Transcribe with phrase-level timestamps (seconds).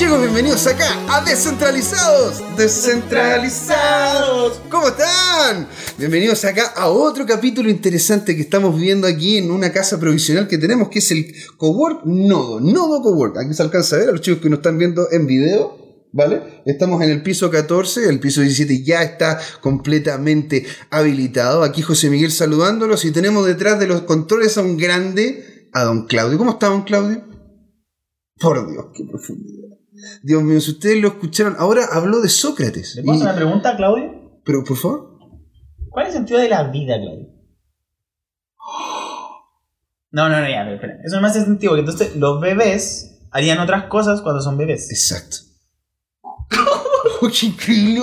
[0.00, 2.42] chicos, bienvenidos acá a Descentralizados.
[2.56, 4.62] Descentralizados.
[4.70, 5.68] ¿Cómo están?
[5.98, 10.56] Bienvenidos acá a otro capítulo interesante que estamos viendo aquí en una casa provisional que
[10.56, 12.60] tenemos, que es el Cowork Nodo.
[12.60, 13.36] Nodo Cowork.
[13.36, 15.76] Aquí se alcanza a ver a los chicos que nos están viendo en video.
[16.12, 16.62] ¿Vale?
[16.64, 21.62] Estamos en el piso 14, el piso 17 ya está completamente habilitado.
[21.62, 26.06] Aquí José Miguel saludándolos y tenemos detrás de los controles a un grande, a don
[26.06, 26.38] Claudio.
[26.38, 27.22] ¿Cómo está don Claudio?
[28.40, 29.79] Por Dios, qué profundidad.
[30.22, 32.96] Dios mío, si ustedes lo escucharon, ahora habló de Sócrates.
[32.96, 34.40] ¿Le puedo hacer una pregunta, Claudio?
[34.44, 35.18] Pero por favor.
[35.88, 37.28] ¿Cuál es el sentido de la vida, Claudio?
[40.12, 40.98] No, no, no, ya, pero espera.
[41.04, 44.90] Eso no me hace sentido, porque entonces los bebés harían otras cosas cuando son bebés.
[44.90, 45.36] Exacto.
[47.22, 48.02] ¡Oh, qué increíble!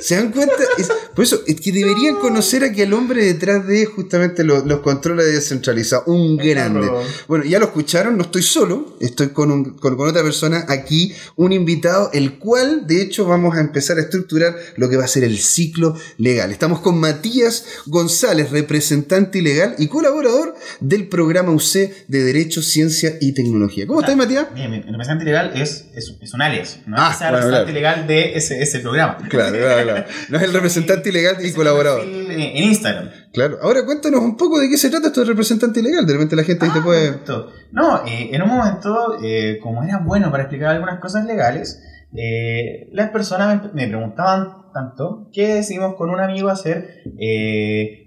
[0.00, 0.54] ¿Se dan cuenta?
[0.76, 4.64] Es- por eso, es que deberían conocer a que el hombre detrás de justamente los,
[4.66, 6.88] los controles descentralizados, un grande.
[7.26, 11.12] Bueno, ya lo escucharon, no estoy solo, estoy con, un- con, con otra persona aquí,
[11.36, 15.08] un invitado, el cual de hecho vamos a empezar a estructurar lo que va a
[15.08, 16.50] ser el ciclo legal.
[16.52, 21.72] Estamos con Matías González, representante legal y colaborador del programa UC
[22.08, 23.86] de Derecho, Ciencia y Tecnología.
[23.86, 24.46] ¿Cómo estás, Matías?
[24.54, 24.82] Bien, bien.
[24.82, 27.96] El representante legal es, es, es un alias, no Ah, es el representante claro.
[27.96, 29.18] legal de ese, ese programa.
[29.28, 30.06] Claro, claro, claro.
[30.30, 32.02] No es el representante legal y colaborador.
[32.04, 33.08] En Instagram.
[33.32, 33.58] Claro.
[33.62, 36.06] Ahora cuéntanos un poco de qué se trata esto de representante legal.
[36.06, 37.08] De repente la gente ahí te Ah, puede.
[37.08, 37.52] perfecto.
[37.72, 41.82] No, eh, en un momento, eh, como era bueno para explicar algunas cosas legales,
[42.16, 47.02] eh, las personas me, me preguntaban tanto que decidimos con un amigo hacer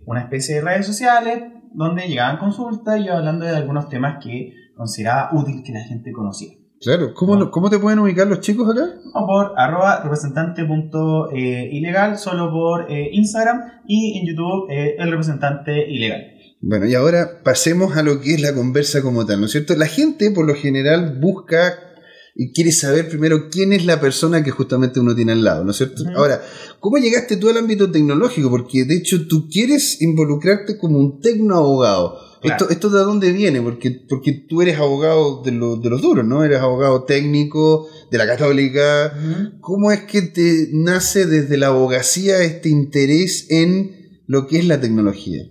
[0.06, 4.54] una especie de redes sociales donde llegaban consultas y yo hablando de algunos temas que
[4.76, 6.56] consideraba útil que la gente conociera.
[6.82, 7.14] Claro.
[7.14, 8.96] ¿Cómo, ¿Cómo te pueden ubicar los chicos acá?
[9.14, 14.96] O por arroba representante punto, eh, ilegal, solo por eh, Instagram y en YouTube eh,
[14.98, 16.34] el representante ilegal.
[16.60, 19.76] Bueno, y ahora pasemos a lo que es la conversa como tal, ¿no es cierto?
[19.76, 21.91] La gente por lo general busca
[22.36, 25.72] y quiere saber primero quién es la persona que justamente uno tiene al lado, ¿no
[25.72, 26.04] es cierto?
[26.16, 26.42] Ahora,
[26.80, 28.50] ¿cómo llegaste tú al ámbito tecnológico?
[28.50, 32.18] Porque de hecho tú quieres involucrarte como un tecnoabogado.
[32.42, 32.56] Claro.
[32.64, 33.62] Esto, ¿Esto de dónde viene?
[33.62, 36.44] Porque, porque tú eres abogado de, lo- de los duros, ¿no?
[36.44, 39.14] Eres abogado técnico de la católica.
[39.60, 44.82] ¿Cómo es que te nace desde la abogacía este interés en lo que es la
[44.82, 45.44] tecnología?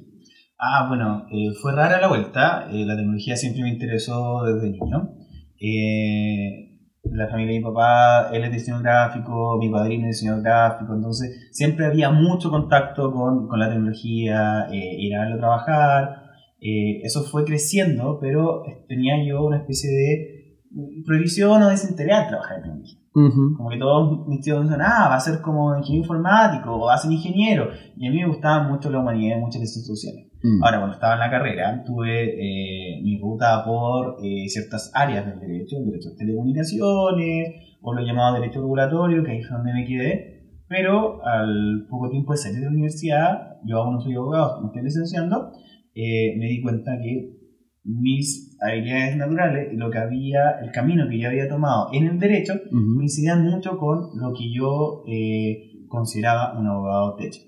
[0.59, 2.69] Ah, bueno, eh, fue rara la vuelta.
[2.73, 5.15] eh, la tecnología siempre me interesó desde niño.
[5.61, 6.70] Eh,
[7.05, 11.49] la familia de mi papá, él es diseñador gráfico, mi padrino es diseñador gráfico, entonces
[11.51, 16.31] siempre había mucho contacto con, con la tecnología, eh, ir a verlo trabajar.
[16.61, 20.61] eh, eso fue creciendo, pero tenía yo una especie de
[21.05, 23.00] prohibición o desinterés en trabajar en tecnología.
[23.13, 26.95] Como que todos mis tíos dicen, ah, va a ser como ingeniero informático o va
[26.95, 27.69] a ser ingeniero.
[27.97, 30.31] Y a mí me gustaba mucho la humanidad y muchas ciencias sociales.
[30.43, 30.63] Mm.
[30.63, 35.41] Ahora, cuando estaba en la carrera, tuve eh, mi ruta por eh, ciertas áreas del
[35.41, 39.87] derecho, el derecho de telecomunicaciones, o lo llamado derecho regulatorio, que ahí fue donde me
[39.87, 40.41] quedé.
[40.69, 44.69] Pero al poco tiempo de salir de la universidad, yo aún no soy abogado, me
[44.69, 45.51] estoy licenciando,
[45.95, 47.40] eh, me di cuenta que
[47.85, 52.19] mis habilidades naturales y lo que había, el camino que yo había tomado en el
[52.19, 52.97] derecho, Ujú.
[52.97, 57.41] coincidían mucho con lo que yo eh, consideraba un abogado techo,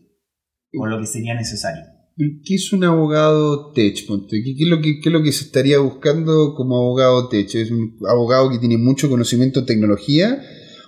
[0.78, 1.82] o lo que sería necesario.
[2.16, 3.94] ¿Y ¿Qué es un abogado tech?
[4.28, 7.54] ¿Qué, qué es lo que, qué es lo que se estaría buscando como abogado tech?
[7.54, 10.42] ¿Es un abogado que tiene mucho conocimiento en tecnología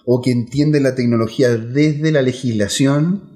[0.05, 3.31] o que entiende la tecnología desde la legislación?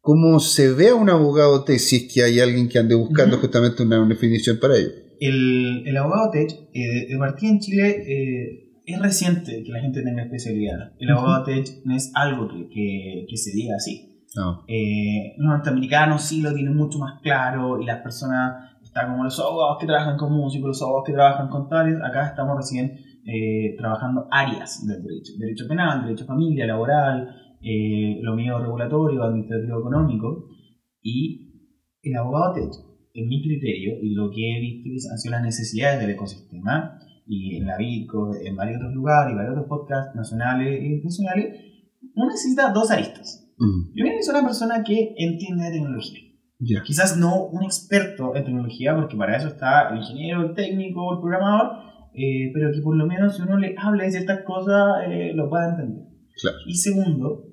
[0.00, 3.36] ¿Cómo se ve a un abogado tech si es que hay alguien que ande buscando
[3.36, 3.42] Ujú.
[3.46, 4.90] justamente una, una definición para ello?
[5.20, 10.02] El, el abogado tech, eh, de partida en Chile, eh, es reciente que la gente
[10.02, 10.92] tenga especialidad.
[10.98, 14.22] El abogado tech no es algo que, que, que se diga así.
[14.36, 14.64] No.
[14.68, 19.40] Eh, los norteamericanos sí lo tienen mucho más claro y las personas están como los
[19.40, 21.96] abogados que trabajan con músicos, los abogados que trabajan con tales.
[22.02, 22.92] Acá estamos recién
[23.24, 27.28] eh, trabajando áreas del derecho: derecho penal, derecho familia, laboral,
[27.62, 30.48] eh, lo mío regulatorio, administrativo, económico.
[31.02, 31.70] Y
[32.02, 32.72] el abogado tech,
[33.16, 37.56] en mi criterio y lo que he visto han sido las necesidades del ecosistema, y
[37.56, 41.56] en la BITCO, en varios otros lugares y varios otros podcasts nacionales e internacionales,
[42.14, 43.52] uno necesita dos aristas.
[43.58, 46.20] Mm, Primero es una persona que entiende de tecnología.
[46.58, 46.82] ya.
[46.84, 51.20] Quizás no un experto en tecnología, porque para eso está el ingeniero, el técnico, el
[51.20, 51.84] programador,
[52.14, 55.50] eh, pero que por lo menos si uno le habla de ciertas cosas, eh, lo
[55.50, 56.04] pueda entender.
[56.40, 56.56] Claro.
[56.66, 57.44] Y segundo,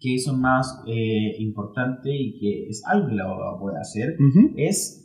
[0.00, 4.16] que eso es más eh, importante y que es algo que el abogado puede hacer,
[4.20, 4.54] Ujú.
[4.56, 5.04] es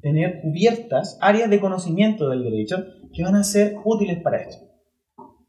[0.00, 2.76] tener cubiertas áreas de conocimiento del derecho
[3.12, 4.64] que van a ser útiles para esto.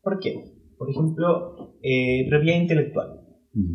[0.01, 0.43] ¿Por qué?
[0.77, 3.19] Por ejemplo, eh, propiedad intelectual.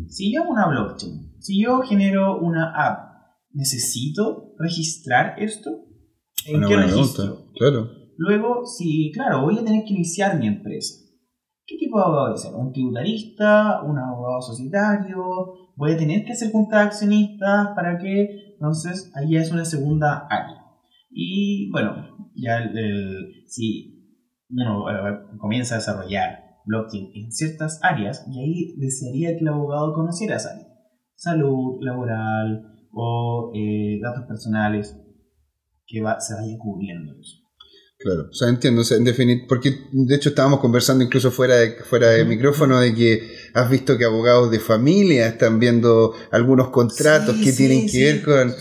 [0.07, 3.07] Si yo hago una blockchain, si yo genero una app,
[3.53, 5.85] ¿necesito registrar esto?
[6.47, 7.51] ¿En Una qué registro?
[7.55, 7.89] Claro.
[8.17, 11.06] Luego, si, claro, voy a tener que iniciar mi empresa.
[11.67, 12.55] ¿Qué tipo de abogado ser?
[12.55, 13.81] ¿Un tributarista?
[13.83, 15.25] ¿Un abogado societario?
[15.75, 18.53] ¿Voy a tener que hacer juntas de accionistas para que?
[18.53, 20.55] Entonces, ahí es una segunda área.
[21.09, 21.93] Y bueno,
[22.33, 23.93] ya el- si
[24.49, 29.93] uno eh, comienza a desarrollar blockchain en ciertas áreas, y ahí desearía que el abogado
[29.93, 30.67] conociera esa área.
[31.15, 34.97] Salud, laboral o eh, datos personales,
[35.85, 37.46] que va, se vaya cubriendo eso.
[37.99, 41.55] Claro, o sea, entiendo, o sea, en definit- porque de hecho estábamos conversando incluso fuera
[41.55, 46.69] de, fuera de micrófono de que has visto que abogados de familia están viendo algunos
[46.69, 48.51] contratos Sí, que sí, tienen que ver con,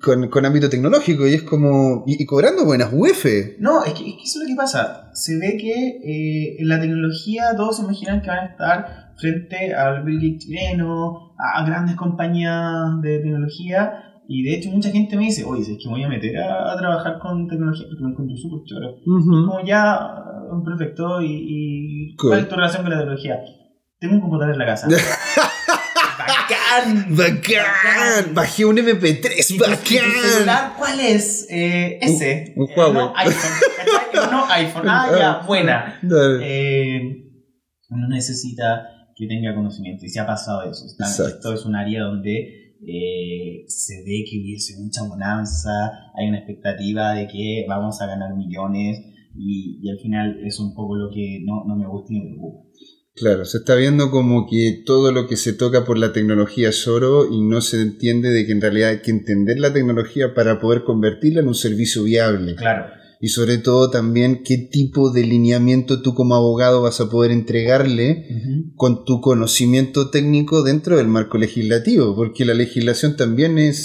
[0.00, 3.24] con, con ámbito tecnológico y es como, y, y cobrando buenas UF.
[3.58, 5.10] No, es que, es que eso es lo que pasa.
[5.14, 5.72] Se ve que
[6.04, 10.46] eh, en la tecnología todos se imaginan que van a estar frente al Bill Gates
[10.46, 14.13] chileno, a grandes compañías de tecnología.
[14.28, 16.72] Y de hecho mucha gente me dice, oye, es que me voy a meter a,
[16.72, 18.94] a trabajar con tecnología porque me encuentro súper choro.
[19.04, 21.26] Como ya, eh, perfecto, y,
[22.12, 22.16] y.
[22.16, 23.38] ¿cuál es tu relación con la tecnología?
[24.00, 24.88] Tengo un computador en la casa.
[26.18, 27.06] ¡Bacán!
[27.16, 28.34] ¡Bacán!
[28.34, 30.22] Bajé un MP3, ¿Y tu- y tu bacán.
[30.32, 31.46] celular cuál es?
[31.50, 32.54] Eh, ese.
[32.56, 32.94] un Eh, Huawei.
[32.94, 34.30] No iPhone.
[34.30, 34.88] No iPhone.
[34.88, 36.00] Ah, ya, buena.
[36.42, 37.00] Eh,
[37.90, 38.86] uno necesita
[39.16, 40.84] que tenga conocimiento y se ha pasado eso.
[40.86, 45.70] Está- esto es un área donde eh, se ve que hubiese mucha bonanza,
[46.14, 49.00] hay una expectativa de que vamos a ganar millones
[49.36, 52.30] y, y al final es un poco lo que no, no me gusta y me
[52.30, 52.64] preocupa.
[53.16, 56.88] Claro, se está viendo como que todo lo que se toca por la tecnología es
[56.88, 60.58] oro y no se entiende de que en realidad hay que entender la tecnología para
[60.58, 62.56] poder convertirla en un servicio viable.
[62.56, 62.86] Claro,
[63.24, 68.26] Y sobre todo también qué tipo de lineamiento tú como abogado vas a poder entregarle
[68.76, 73.78] con tu conocimiento técnico dentro del marco legislativo, porque la legislación también es,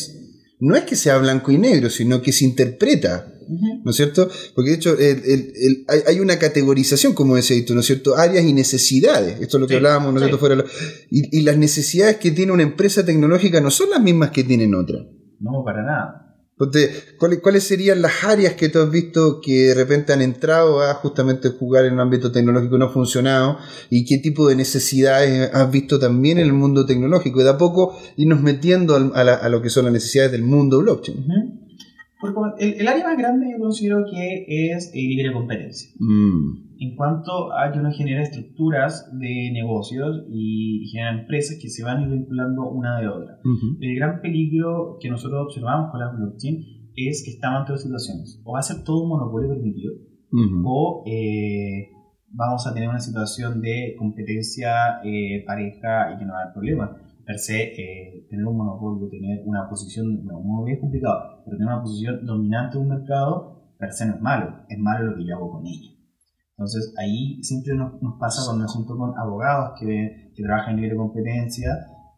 [0.60, 3.34] no es que sea blanco y negro, sino que se interpreta.
[3.84, 4.30] ¿no es cierto?
[4.54, 8.18] Porque de hecho el- el- el- hay, una categorización, como decías tú, ¿no es cierto?
[8.18, 9.40] Áreas y necesidades.
[9.42, 10.46] Esto es lo que Sí, hablábamos nosotros sí.
[10.46, 10.64] fuera.
[11.10, 14.76] Y, y las necesidades que tiene una empresa tecnológica no son las mismas que tienen
[14.76, 15.00] otra.
[15.40, 16.29] no para nada.
[17.18, 20.94] ¿Cuáles, ¿Cuáles serían las áreas que tú has visto que de repente han entrado a
[20.96, 23.58] justamente jugar en un ámbito tecnológico y no ha funcionado?
[23.90, 27.40] ¿Y qué tipo de necesidades has visto también en el mundo tecnológico?
[27.40, 30.44] Y de a poco irnos metiendo a, la- a lo que son las necesidades del
[30.44, 31.26] mundo blockchain.
[32.20, 35.90] Porque el, el área más grande yo considero que es eh, libre competencia.
[36.00, 41.84] Mm, en cuanto a que uno genera estructuras de negocios y genera empresas que se
[41.84, 43.38] van vinculando una de otra.
[43.44, 43.78] ujú.
[43.82, 46.58] El gran peligro que nosotros observamos con la blockchain
[46.96, 48.42] es que estamos ante dos situaciones.
[48.46, 49.94] O va a ser todo un monopolio permitido,
[50.32, 50.62] Ujú.
[50.66, 51.90] o eh,
[52.32, 56.54] vamos a tener una situación de competencia eh, pareja y que no va a haber
[56.54, 56.98] problema.
[57.30, 61.72] Per se, eh, tener un monopolio, tener una posición, no, muy es complicado, pero tener
[61.72, 65.28] una posición dominante de un mercado, per se no es malo, es malo lo que
[65.28, 65.92] yo hago con ella.
[66.58, 70.82] Entonces ahí siempre nos, nos pasa cuando me junto con abogados que, que trabajan en
[70.82, 71.70] libre competencia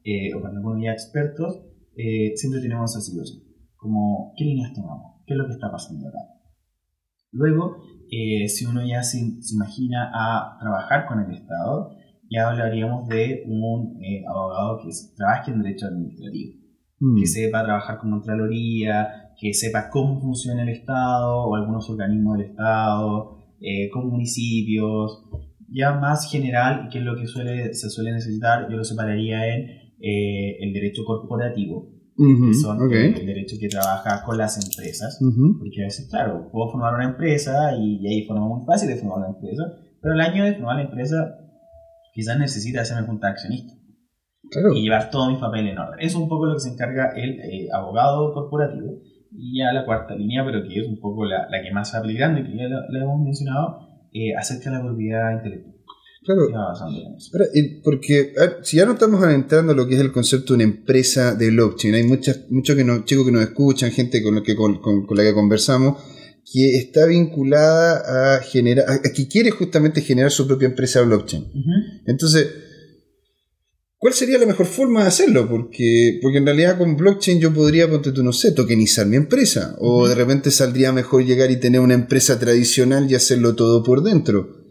[0.06, 1.60] eh, o cuando con ya expertos,
[1.98, 3.44] eh, siempre tenemos esa situación.
[3.76, 5.24] Como, ¿qué líneas tomamos?
[5.28, 6.20] ¿Qué es lo que está pasando acá?
[7.34, 11.92] Luego, eh, si uno ya se, se imagina a trabajar con el Estado,
[12.32, 16.60] ya hablaríamos de un eh, abogado que trabaje en derecho administrativo,
[17.04, 17.20] Mm.
[17.20, 22.48] que sepa trabajar con Contraloría, que sepa cómo funciona el Estado o algunos organismos del
[22.52, 25.24] Estado, eh, con municipios,
[25.68, 29.70] ya más general, que es lo que suele, se suele necesitar, yo lo separaría en
[30.00, 32.92] eh, el derecho corporativo, que son ok.
[32.94, 35.58] eh, el derecho que trabaja con las empresas, Ujú.
[35.60, 38.98] porque a veces, claro, puedo formar una empresa y, y hay forma muy fácil de
[38.98, 39.64] formar una empresa,
[40.02, 41.36] pero el año de formar la empresa
[42.14, 43.78] quizás necesita hacerme junta de accionistas
[44.50, 44.74] Claro.
[44.74, 46.00] y llevar todos mis papeles en orden.
[46.00, 49.00] Eso es un poco lo que se encarga el eh, abogado corporativo.
[49.34, 51.96] Y ya la cuarta línea, pero que es un poco la, la que más se
[51.96, 53.78] va aplicando y que ya la, hemos mencionado,
[54.12, 55.76] eh, acerca de la propiedad intelectual.
[56.26, 56.42] Claro.
[56.54, 60.12] Ahora, eh, porque a ver, si ya no estamos adentrando a lo que es el
[60.12, 63.90] concepto de una empresa de blockchain, hay muchas, muchos que nos, chicos que nos escuchan,
[63.92, 65.98] gente con, la que, con, con- con la que conversamos,
[66.52, 71.46] que está vinculada a generar, a, a que quiere justamente generar su propia empresa blockchain.
[72.08, 72.48] Entonces,
[73.98, 75.48] ¿cuál sería la mejor forma de hacerlo?
[75.48, 79.76] Porque, porque en realidad con blockchain yo podría, ponte tú, no sé, tokenizar mi empresa.
[79.80, 84.04] O de repente saldría mejor llegar y tener una empresa tradicional y hacerlo todo por
[84.04, 84.62] dentro.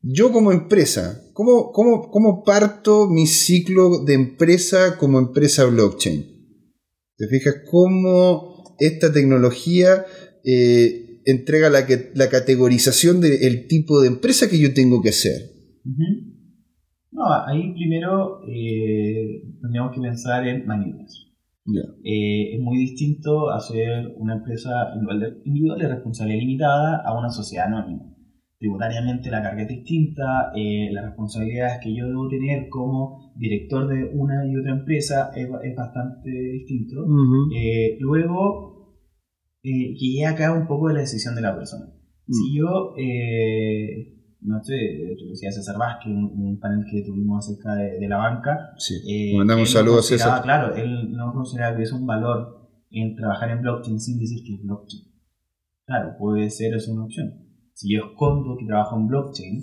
[0.00, 6.24] Yo como empresa, ¿cómo, cómo, cómo parto mi ciclo de empresa como empresa blockchain?
[7.16, 10.06] ¿Te fijas cómo esta tecnología
[10.44, 15.32] eh, entrega la, que- la categorización del tipo de empresa que yo tengo que hacer?
[17.10, 21.26] No, ahí primero eh, tendríamos que pensar en maniobras.
[21.64, 21.80] Ya.
[22.04, 27.30] Eh, es muy distinto hacer una empresa individual de, individual de responsabilidad limitada a una
[27.30, 28.04] sociedad anónima.
[28.58, 34.10] tributariamente la carga es distinta, eh, las responsabilidades que yo debo tener como director de
[34.14, 37.04] una y otra empresa es, es bastante distinto.
[37.54, 38.67] Eh, luego,
[39.62, 41.86] eh, que ya acá un poco de la decisión de la persona.
[42.30, 44.74] Si yo, eh, no sé,
[45.18, 48.94] tú decías César Vázquez, un, un panel que tuvimos acerca de, de la banca, Sí.
[49.08, 50.42] eh, Mandamos un saludo a consideraba- César.
[50.44, 54.54] Claro, él no considera que es un valor en trabajar en blockchain sin decir que
[54.56, 55.04] es blockchain.
[55.86, 57.32] Claro, puede ser eso una opción.
[57.72, 59.60] Si yo escondo que trabajo en blockchain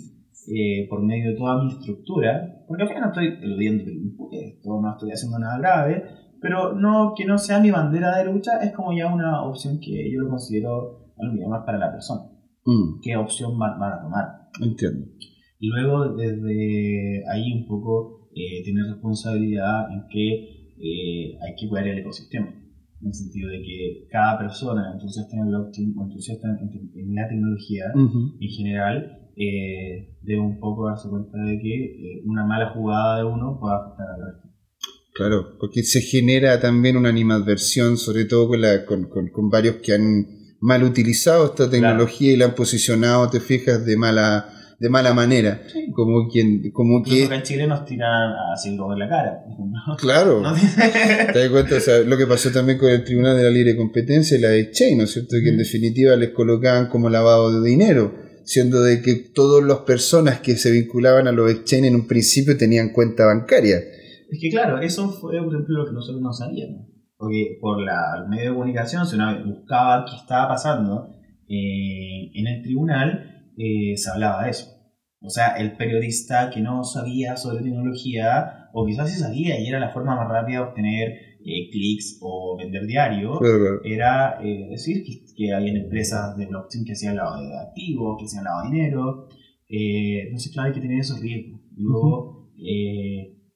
[0.48, 4.80] eh, por medio de toda mi estructura, porque al final no estoy eludiendo el impuesto,
[4.80, 6.04] no estoy haciendo nada grave,
[6.40, 10.10] pero no que no sea mi bandera de lucha es como ya una opción que
[10.12, 12.22] yo lo considero algo más para la persona.
[12.64, 14.26] Mm, ¿Qué opción van, van a tomar?
[14.60, 15.06] entiendo.
[15.58, 21.88] Y luego desde ahí un poco eh, tener responsabilidad en que eh, hay que cuidar
[21.88, 22.48] el ecosistema.
[23.00, 27.14] En el sentido de que cada persona entusiasta en el blockchain o entusiasta en, en
[27.14, 28.36] la tecnología Ujú.
[28.40, 33.24] en general eh, debe un poco darse cuenta de que eh, una mala jugada de
[33.24, 34.48] uno puede afectar al resto.
[35.16, 39.76] Claro, porque se genera también una animadversión, sobre todo con, la, con, con- con varios
[39.76, 40.26] que han
[40.60, 45.62] mal utilizado esta tecnología y la han posicionado, te fijas, de mala, de mala manera.
[45.94, 49.44] Como quien, como que, acá en Chile nos tiran así en la cara.
[49.58, 49.96] ¿no?
[49.98, 50.54] claro, ¿No?
[51.32, 53.76] te das cuenta, o sea, lo que pasó también con el Tribunal de la Libre
[53.76, 55.36] Competencia y la exchange, ¿no es cierto?
[55.42, 55.58] Que en Ujú.
[55.64, 60.70] definitiva les colocaban como lavado de dinero, siendo de que todas las personas que se
[60.70, 63.80] vinculaban a los exchange en un principio tenían cuenta bancaria.
[64.28, 66.86] Es que claro, eso fue por ejemplo lo que nosotros no sabíamos.
[67.16, 71.08] Porque por la, el medio de comunicación, si uno buscaba qué estaba pasando
[71.48, 74.76] eh, en el tribunal, eh, se hablaba de eso.
[75.20, 79.80] O sea, el periodista que no sabía sobre tecnología, o quizás sí sabía y era
[79.80, 81.08] la forma más rápida de obtener
[81.44, 86.84] eh, clics o vender diario, Claro, era eh, decir que, que había empresas de blockchain
[86.84, 89.28] que hacían lavado de activos, que hacían lavado de dinero.
[89.68, 91.60] Eh, entonces, claro, hay que tener esos riesgos.
[91.76, 92.50] Luego,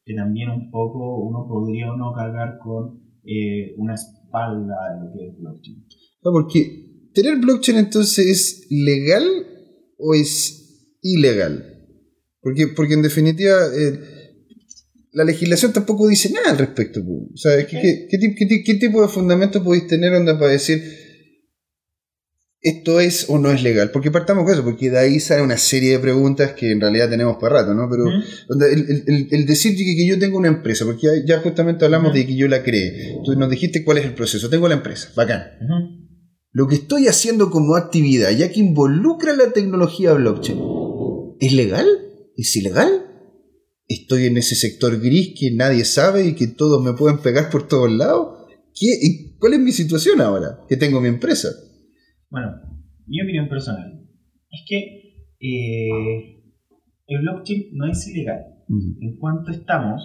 [0.05, 5.13] que también un poco uno podría o no cargar con eh, una espalda de lo
[5.13, 5.85] que es blockchain.
[6.25, 9.25] Ah, porque tener blockchain entonces es legal
[9.99, 11.67] o es ilegal.
[12.43, 14.01] Porque, porque en definitiva eh,
[15.13, 17.01] la legislación tampoco dice nada al respecto.
[17.01, 20.83] O sea, ¿qué, qué- qué tipo de fundamento podéis tener onda para decir
[22.63, 23.91] esto es o no es legal?
[23.91, 27.09] Porque partamos con eso, porque de ahí sale una serie de preguntas que en realidad
[27.09, 27.89] tenemos para rato, ¿no?
[27.91, 28.63] Pero ¿Mm?
[28.63, 31.85] el, el- el- el decir que, que yo tengo una empresa, porque ya, ya justamente
[31.85, 33.17] hablamos de que yo la creé.
[33.25, 34.49] Tú nos dijiste cuál es el proceso.
[34.51, 35.43] Tengo la empresa, bacán.
[36.53, 40.59] Lo que estoy haciendo como actividad, ya que involucra la tecnología blockchain,
[41.41, 41.87] ¿es legal?
[42.37, 43.07] ¿Es ilegal?
[43.87, 47.67] ¿Estoy en ese sector gris que nadie sabe y que todos me pueden pegar por
[47.69, 48.47] todos lados?
[48.79, 50.59] ¿Qué, ¿Cuál es mi situación ahora?
[50.69, 51.49] Que tengo mi empresa.
[52.31, 52.53] Bueno,
[53.07, 54.01] mi opinión personal
[54.51, 56.43] es que eh,
[57.09, 60.01] el blockchain no es ilegal Ujú, en cuanto estamos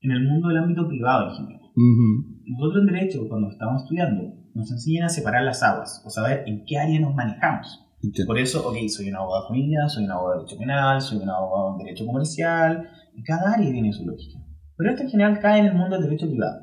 [0.00, 1.60] en el mundo del ámbito privado en general.
[1.76, 6.44] ujú, Nosotros en Derecho, cuando estamos estudiando, nos enseñan a separar las aguas o saber
[6.46, 7.84] en qué área nos manejamos.
[8.02, 8.28] entiendo.
[8.28, 11.18] Por eso, ok, soy un abogado de familia, soy un abogado de derecho penal, soy
[11.18, 14.38] un abogado de derecho comercial, y cada área tiene su lógica.
[14.76, 16.60] Pero esto en general cae en el mundo del derecho privado.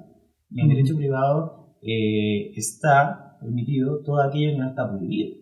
[0.49, 0.75] Y en Ujú.
[0.75, 5.37] derecho privado eh, está permitido todo aquello que no está prohibido.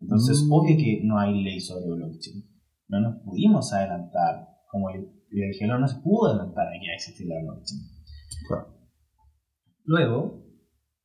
[0.00, 0.52] Entonces, Mm.
[0.52, 2.44] obvio que no hay ley sobre blockchain.
[2.88, 7.36] No nos pudimos adelantar, como el, el no se pudo adelantar a que existir la
[7.42, 7.80] blockchain.
[8.48, 8.66] Claro.
[9.84, 10.44] Luego,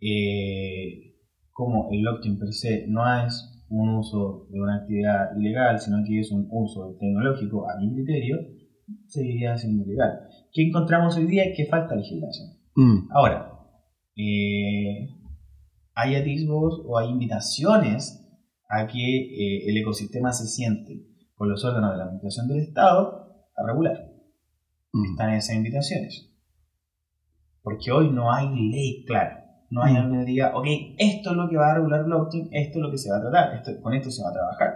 [0.01, 1.15] eh,
[1.51, 6.19] como el blockchain per se no es un uso de una actividad ilegal, sino que
[6.19, 8.37] es un uso tecnológico a mi criterio,
[9.07, 10.27] seguiría siendo ilegal.
[10.51, 11.43] ¿Qué encontramos hoy día?
[11.55, 12.49] Que falta legislación.
[12.75, 13.51] Mm, Ahora,
[14.15, 15.07] eh,
[15.99, 18.25] hay atisbos o hay invitaciones
[18.69, 23.45] a que eh, el ecosistema se siente con los órganos de la administración del Estado
[23.55, 24.09] a regular
[24.93, 25.11] mm.
[25.11, 26.31] están esas invitaciones.
[27.61, 29.45] Porque hoy no hay ley clara.
[29.69, 29.97] No hay Mm.
[29.97, 32.91] algo que diga, ok, esto es lo que va a regular blockchain, esto es lo
[32.91, 34.73] que se va a tratar, esto, con esto se va a trabajar.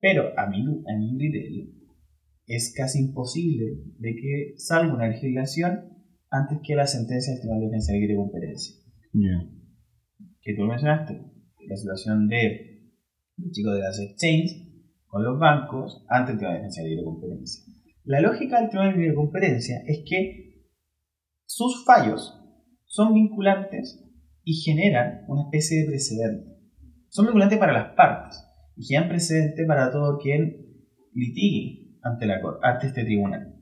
[0.00, 1.66] Pero a mi, a mi criterio,
[2.46, 3.66] es casi imposible
[3.98, 5.92] de que salga una legislación
[6.30, 8.76] antes que la sentencia del Tribunal de Defensa de Competencia.
[9.12, 9.61] Ya.
[10.42, 11.20] Que tú mencionaste,
[11.68, 12.90] la situación de
[13.36, 14.68] los chicos de las exchanges
[15.06, 17.64] con los bancos ante el Tribunal de Defensa de Libre Competencia.
[18.04, 20.66] La lógica del Tribunal de Libre Competencia es que
[21.44, 22.40] sus fallos
[22.86, 24.02] son vinculantes
[24.42, 26.56] y generan una especie de precedente.
[27.08, 28.42] Son vinculantes para las partes
[28.76, 30.56] y generan precedente para todo quien
[31.12, 33.54] litigue ante, la, ante este tribunal.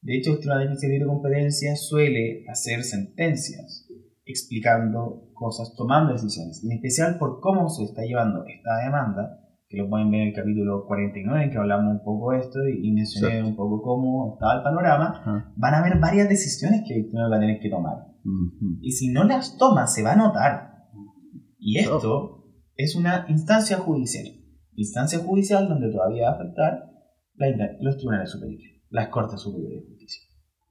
[0.00, 3.88] De hecho, el Tribunal de Defensa de Libre Competencia suele hacer sentencias
[4.24, 9.88] explicando cosas, tomando decisiones, en especial por cómo se está llevando esta demanda, que lo
[9.88, 13.38] pueden ver en el capítulo 49, en que hablamos un poco de esto y, mencioné
[13.38, 13.50] Exacto.
[13.50, 17.40] un poco cómo estaba el panorama, van a haber varias decisiones que tribunal va a
[17.40, 18.14] tener que tomar.
[18.80, 20.74] Y si no las toma, se va a notar.
[21.58, 22.44] Y esto
[22.76, 24.26] es una instancia judicial.
[24.76, 26.90] Instancia judicial donde todavía va a afectar
[27.36, 27.48] la
[27.80, 30.22] los tribunales superiores, las cortes superiores de justicia.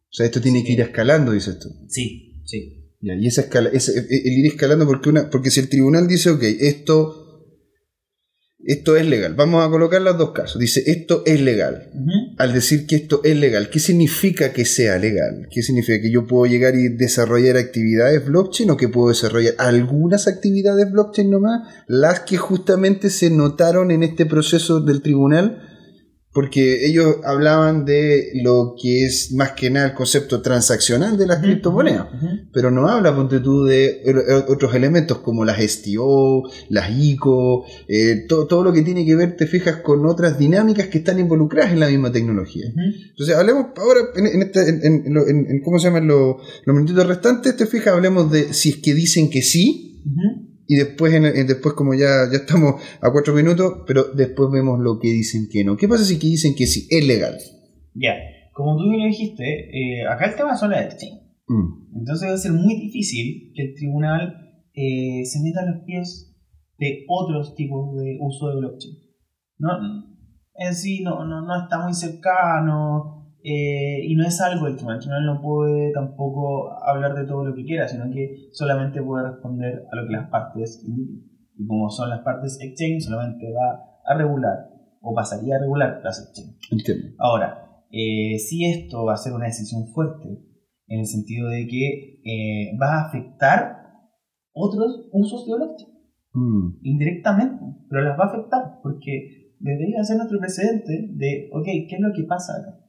[0.03, 1.69] O sea, esto tiene que ir escalando, dices tú.
[1.88, 2.82] Sí, sí.
[3.05, 6.07] Ya, y esa escala, ese- el el ir escalando porque una, porque si el tribunal
[6.07, 7.19] dice, ok, esto,
[8.65, 10.57] esto es legal, vamos a colocar los dos casos.
[10.57, 11.91] Dice, esto es legal.
[12.38, 15.48] Al decir que esto es legal, ¿qué significa que sea legal?
[15.51, 20.29] ¿Qué significa que yo puedo llegar y desarrollar actividades blockchain o que puedo desarrollar algunas
[20.29, 21.67] actividades blockchain nomás?
[21.88, 25.73] Las que justamente se notaron en este proceso del tribunal,
[26.33, 31.39] porque ellos hablaban de lo que es más que nada el concepto transaccional de las
[31.41, 32.27] criptomonedas Ujú.
[32.51, 34.01] pero no habla, ponte tú, de
[34.47, 39.37] otros elementos como las STO, las ICO, eh, to- todo lo que tiene que ver,
[39.37, 42.65] te fijas, con otras dinámicas que están involucradas en la misma tecnología.
[43.11, 47.55] Entonces, hablemos ahora, en, en, esta- en- en- ¿cómo se llaman los, los minutitos restantes?
[47.55, 50.01] Te fijas, hablemos de si es que dicen que sí.
[50.67, 54.79] Y después, en, en- después como ya, ya estamos a cuatro minutos, pero después vemos
[54.79, 55.75] lo que dicen que no.
[55.77, 56.88] ¿Qué pasa si que dicen que sí?
[56.89, 57.38] Es legal.
[57.93, 58.15] Ya,
[58.53, 61.22] como tú bien lo dijiste, eh, acá el tema son las exchange.
[61.48, 65.84] Mm, Entonces va a ser muy difícil que el tribunal eh, se meta en los
[65.86, 66.36] pies
[66.79, 68.96] de otros tipos de uso de blockchain.
[69.60, 69.70] No,
[70.55, 73.12] en sí no, no, no está muy cercano
[73.43, 74.97] eh, y no es algo el tribunal.
[74.97, 79.29] El tribunal no puede tampoco hablar de todo lo que quiera, sino que solamente puede
[79.29, 81.29] responder a lo que las partes indiquen.
[81.55, 84.69] Y como son las partes exchange, solamente va a regular
[85.01, 86.57] o pasaría a regular las exchange.
[86.71, 87.15] entiendo.
[87.19, 90.29] Ahora, eh, si esto va a ser una decisión fuerte,
[90.88, 93.77] en el sentido de que eh, va a afectar
[94.53, 95.93] otros usos de blockchain,
[96.33, 101.96] Mm, indirectamente, pero las va a afectar, porque debería ser nuestro precedente de, ok, ¿qué
[101.96, 102.79] es lo que pasa acá?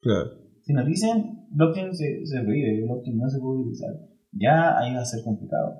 [0.00, 0.30] Claro.
[0.62, 3.90] Si nos dicen blockchain se, se prohíbe, blockchain no se puede utilizar,
[4.32, 5.74] ya ahí va a ser complicado.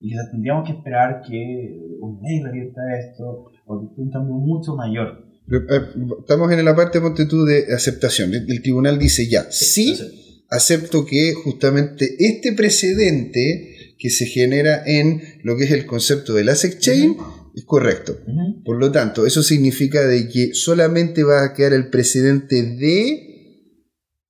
[0.00, 5.24] Y quizás tendríamos que esperar que un ley revierta esto, o un cambio mucho mayor.
[5.50, 8.34] Eh, Estamos en la parte, ponte tú, de aceptación.
[8.34, 14.82] El, el tribunal dice ya, sí, Entonces, acepto que justamente este precedente que se genera
[14.84, 17.16] en lo que es el concepto de las exchange
[17.54, 18.16] es correcto.
[18.64, 23.28] Por lo tanto, eso significa de que solamente va a quedar el precedente de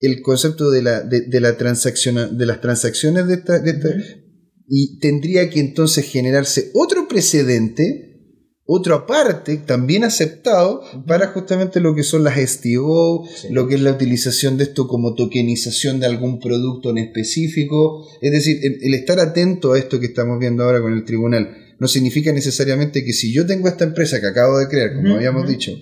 [0.01, 3.89] el concepto de la, de, de la transacción, de las transacciones de esta, de esta-
[3.91, 4.03] ujú.
[4.67, 8.09] y tendría que entonces generarse otro precedente,
[8.65, 13.49] otro aparte, también aceptado, para justamente lo que son las STO, Sí.
[13.53, 18.05] lo que es la utilización de esto como tokenización de algún producto en específico.
[18.21, 21.57] Es decir, el, el estar atento a esto que estamos viendo ahora con el tribunal
[21.83, 25.49] no significa necesariamente que si yo tengo esta empresa que acabo de crear, como habíamos
[25.49, 25.73] dicho,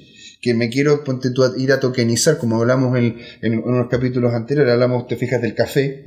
[0.41, 4.73] que me quiero ponte tú, ir a tokenizar, como hablamos en, en unos capítulos anteriores,
[4.73, 6.03] hablamos, te fijas, del café,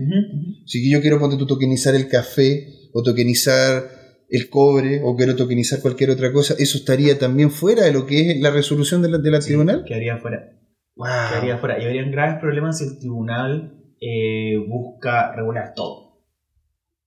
[0.65, 3.87] si yo quiero ponte tú tokenizar el café o tokenizar
[4.29, 8.31] el cobre o quiero tokenizar cualquier otra cosa, eso estaría también fuera de lo que
[8.31, 9.85] es la resolución de la, de la Sí, tribunal.
[9.87, 10.59] Quedaría fuera.
[10.95, 11.07] Wow.
[11.29, 11.79] Quedaría fuera.
[11.79, 16.02] Y habrían graves problemas si el tribunal eh, busca regular todo.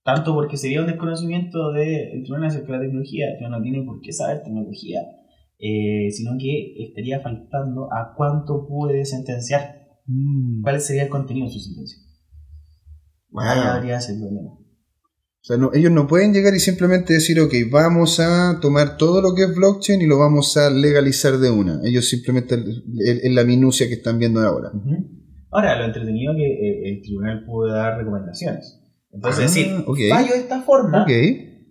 [0.06, 4.00] Tanto porque sería un desconocimiento del tribunal acerca de la tecnología, tribunal no tiene por
[4.00, 5.00] qué saber tecnología,
[5.58, 9.62] eh, sino que estaría faltando a cuánto puede sentenciar,
[10.06, 10.62] Mm.
[10.62, 11.98] cuál sería el contenido de su sentencia.
[13.30, 13.42] Wow.
[13.42, 14.50] Ahí habría ese problema.
[14.52, 19.20] O sea, no- ellos no pueden llegar y simplemente decir, ok, vamos a tomar todo
[19.20, 21.80] lo que es blockchain y lo vamos a legalizar de una.
[21.84, 24.70] Ellos simplemente en la minucia que están viendo ahora.
[25.50, 28.80] Ahora, lo entretenido es que eh, el tribunal puede dar recomendaciones.
[29.12, 29.98] Entonces, Ah, ok.
[30.10, 31.04] fallo de esta forma.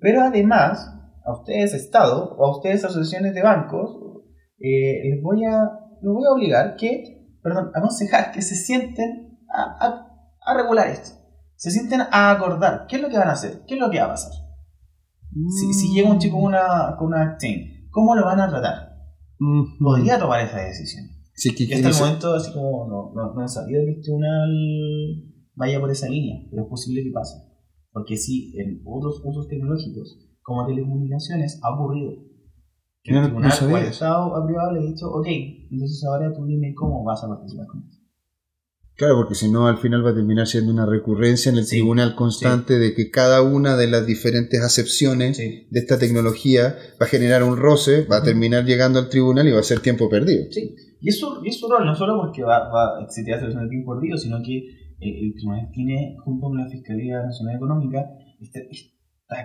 [0.01, 0.91] Pero además,
[1.25, 3.97] a ustedes Estado o a ustedes asociaciones de bancos,
[4.59, 5.61] eh, les voy a,
[6.01, 10.07] les voy a obligar que, perdón, aconsejar que se sienten a, a-
[10.47, 11.11] a regular esto.
[11.55, 13.99] Se sienten a acordar qué es lo que van a hacer, qué es lo que
[13.99, 14.31] va a pasar.
[15.49, 18.95] Si, si llega un chico con una, con una exchange, ¿cómo lo van a tratar?
[19.39, 19.83] Mm.
[19.83, 21.05] Podría tomar esa decisión.
[21.33, 23.81] Sí, que- Y que hasta el dice- momento, así como no, no, no he sabido
[23.83, 24.49] que el tribunal
[25.55, 27.35] vaya por esa línea, pero es posible que pase.
[27.91, 32.11] Porque sí, en otros usos tecnológicos, como telecomunicaciones, ha ocurrido.
[33.03, 33.91] Que No, el no tribunal o sabía el eso.
[33.91, 35.27] Estado ha privado le ha dicho, ok,
[35.71, 37.95] entonces ahora tú dime cómo vas a participar con esto.
[38.97, 41.77] Claro, porque si no, al final va a terminar siendo una recurrencia en el Sí,
[41.77, 45.67] tribunal constante de que cada una de las diferentes acepciones Sí.
[45.69, 49.51] de esta tecnología va a generar un roce, va a terminar llegando al tribunal y
[49.51, 50.45] va a ser tiempo perdido.
[50.49, 50.75] Sí.
[51.01, 53.35] Y es su, y es su rol, no solo porque va, va a existir
[53.69, 54.63] tiempo perdido, sino que
[55.09, 58.05] el tribunal tiene, junto con la Fiscalía Nacional Económica,
[58.41, 58.59] esta,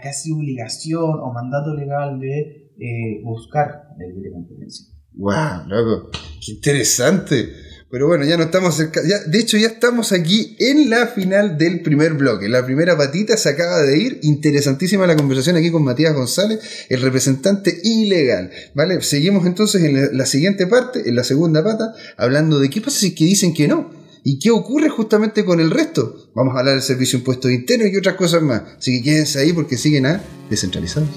[0.03, 3.67] casi obligación o mandato legal de eh, buscar
[3.99, 4.87] la libre competencia.
[5.13, 5.69] ¡Wow!
[5.69, 6.11] Loco,
[6.45, 7.49] qué interesante.
[7.91, 9.01] Pero bueno, ya no estamos cerca.
[9.05, 12.49] Ya, de hecho, ya estamos aquí en la final del primer bloque.
[12.49, 14.21] La primera patita se acaba de ir.
[14.23, 18.53] Interesantísima la conversación aquí con Matías González, el representante ilegal.
[18.75, 19.01] ¿Vale?
[19.03, 23.01] Seguimos entonces en la, la siguiente parte, en la segunda pata, hablando de qué pasa
[23.01, 24.00] si que dicen que no.
[24.23, 26.31] ¿Y qué ocurre justamente con el resto?
[26.35, 28.63] Vamos a hablar del servicio de impuestos internos y otras cosas más.
[28.79, 31.09] Así que quédense ahí porque siguen a descentralizados.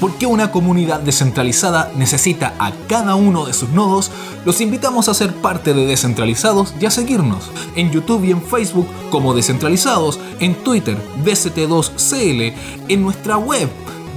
[0.00, 4.12] ¿Por qué una comunidad descentralizada necesita a cada uno de sus nodos?
[4.44, 8.86] Los invitamos a ser parte de Descentralizados y a seguirnos en YouTube y en Facebook
[9.10, 12.54] como Descentralizados, en Twitter DCT2CL,
[12.88, 13.68] en nuestra web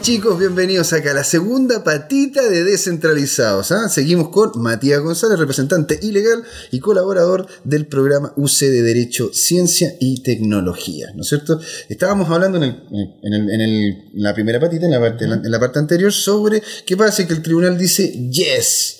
[0.00, 3.70] Chicos, bienvenidos acá a la segunda patita de Descentralizados.
[3.72, 3.88] ¿ah?
[3.88, 10.22] Seguimos con Matías González, representante ilegal y colaborador del programa UC de Derecho, Ciencia y
[10.22, 11.12] Tecnología.
[11.14, 11.60] ¿No es cierto?
[11.88, 12.82] Estábamos hablando en, el-
[13.22, 16.12] en el- en el- en la primera patita, en la, parte, en la parte anterior,
[16.12, 18.96] sobre qué pasa que el tribunal dice yes,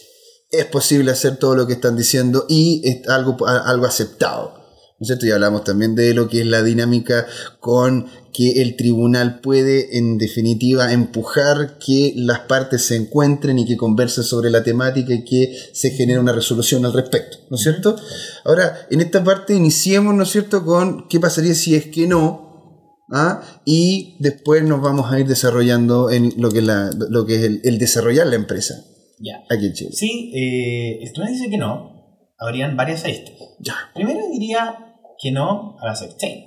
[0.51, 4.62] es posible hacer todo lo que están diciendo y es algo, algo aceptado.
[5.03, 5.27] ¿No es cierto?
[5.27, 7.27] Y hablamos también de lo que es la dinámica
[7.59, 13.77] con que el tribunal puede, en definitiva, empujar que las partes se encuentren y que
[13.77, 17.97] conversen sobre la temática y que se genere una resolución al respecto, ¿no es cierto?
[18.45, 23.03] Ahora, en esta parte iniciemos, ¿no es cierto?, con qué pasaría si es que no,
[23.11, 23.43] ¿ah?
[23.65, 27.43] y después nos vamos a ir desarrollando en lo que es, la- lo que es
[27.43, 28.77] el, el desarrollar la empresa
[29.19, 29.43] Ya.
[29.51, 29.91] aquí en Chile.
[29.95, 31.91] Sí, eh, el tribunal dice que no.
[32.39, 33.35] Habrían varias aristas.
[33.61, 33.75] Ya.
[33.95, 34.92] Primero diría
[35.23, 36.45] que no a las exchange.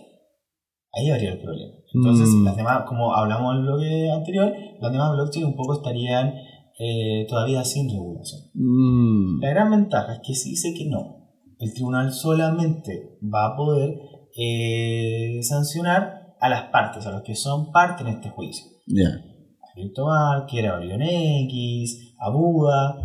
[0.93, 1.73] Ahí habría el problema.
[1.93, 2.43] Entonces, Mm.
[2.45, 6.33] las demás, como hablamos en el bloque anterior, las demás blockchain un poco estarían
[6.77, 8.41] eh, todavía sin regulación.
[8.53, 13.55] Mm, La gran ventaja es que si dice que no, el tribunal solamente va a
[13.55, 13.97] poder
[14.37, 18.65] eh, sancionar a las partes, a los que son parte en este juicio.
[18.87, 19.07] ya.
[19.07, 22.95] A CryptoMarket, a OrionX, a Buda,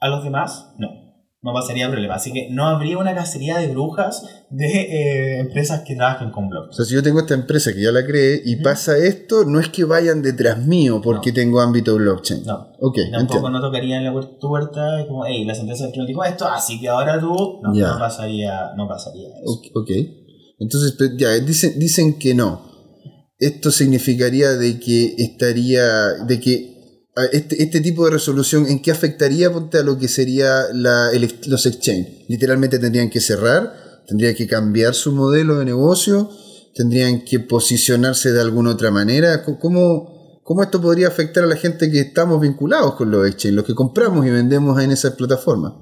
[0.00, 0.88] a los demás, no.
[1.46, 2.16] No pasaría problema.
[2.16, 6.48] Así que no habría una cacería de brujas de eh, empresas que trabajen con O
[6.48, 6.72] blockchain.
[6.74, 9.68] sea, si yo tengo esta empresa que ya la creé y pasa esto, no es
[9.68, 11.34] que vayan detrás mío porque No.
[11.34, 12.42] tengo ámbito blockchain.
[12.44, 12.72] No.
[12.80, 13.50] Ok, Tampoco entiendo.
[13.50, 17.20] no tocarían la puerta, como, hey, la sentencia del tribunal dijo esto, así que ahora
[17.20, 17.60] tú.
[17.62, 19.60] No, pasaría, no pasaría eso.
[19.74, 19.90] Ok.
[20.58, 22.62] Entonces, ya, dicen, dicen que no.
[23.38, 25.84] Esto significaría de que estaría,
[26.26, 26.75] de que
[27.32, 31.32] este, este tipo de resolución, ¿en qué afectaría ponte, a lo que sería la, el
[31.46, 32.26] los exchange?
[32.28, 33.74] Literalmente tendrían que cerrar,
[34.06, 36.30] tendrían que cambiar su modelo de negocio,
[36.74, 39.44] tendrían que posicionarse de alguna otra manera.
[39.44, 43.64] ¿Cómo, cómo esto podría afectar a la gente que estamos vinculados con los exchange, los
[43.64, 45.72] que compramos y vendemos en esas plataformas?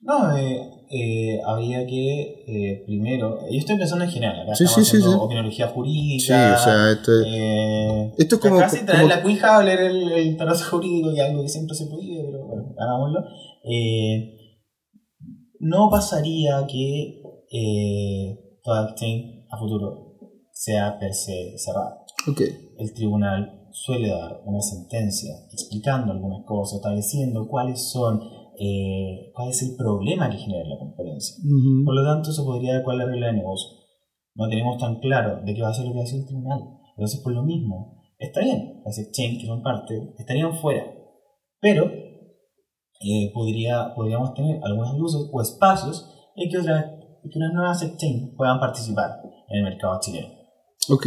[0.00, 3.38] No, eh, eh, habría que eh, primero.
[3.50, 4.40] Yo estoy pensando en general.
[4.42, 5.24] Acá Sí, estamos sí, sí, haciendo sí.
[5.24, 6.56] opiniología Sí, jurídica.
[6.60, 7.26] o sea, esto es...
[7.28, 11.10] eh, Esto es como- Casi traer como- la cuija o leer el, el tarot jurídico,
[11.14, 13.20] que es algo que siempre se prohíbe, pero bueno, hagámoslo.
[13.64, 14.34] Eh,
[15.60, 17.20] no pasaría que
[17.50, 18.94] eh, toda
[19.50, 20.18] a futuro
[20.52, 22.04] sea per se cerrada.
[22.28, 22.40] Ok.
[22.78, 28.20] El tribunal suele dar una sentencia explicando algunas cosas, estableciendo cuáles son,
[28.60, 31.36] eh, cuál es el problema que genera la competencia.
[31.84, 33.70] Por lo tanto, se podría adecuar la regla de negocio.
[34.34, 36.26] No tenemos tan claro de qué va a ser lo que va a hacer el
[36.26, 36.60] tribunal.
[36.96, 40.84] Entonces, por lo mismo, está bien, las exchanges que son parte estarían fuera.
[41.60, 47.52] Pero eh, podría, podríamos tener algunas luces o espacios en que, otras, en que unas
[47.52, 50.28] nuevas exchanges puedan participar en el mercado chileno.
[50.90, 51.06] Ok.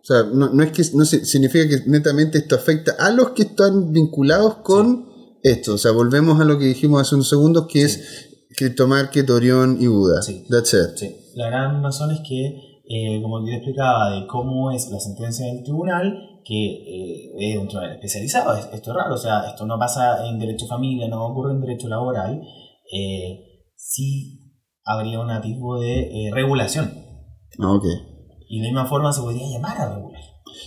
[0.00, 3.30] O sea, no, no es que no se- significa que netamente esto afecta a los
[3.30, 5.07] que están vinculados con
[5.42, 5.74] esto.
[5.74, 9.86] O sea, volvemos a lo que dijimos hace unos segundos, que es CryptoMarket, Orion y
[9.86, 10.22] Buda.
[10.22, 10.44] Sí.
[10.50, 10.96] That's it.
[10.96, 11.16] Sí.
[11.34, 12.46] La gran razón es que,
[12.88, 17.68] eh, como te explicaba, de cómo es la sentencia del tribunal, que eh, es un
[17.68, 21.26] tribunal especializado, es- esto es raro, o sea, esto no pasa en derecho familia, no
[21.26, 22.40] ocurre en derecho laboral,
[22.90, 26.90] eh, sí habría un tipo de eh, regulación.
[27.58, 27.84] Ah, ok.
[28.48, 30.07] Y de la misma forma se podría llamar a regular.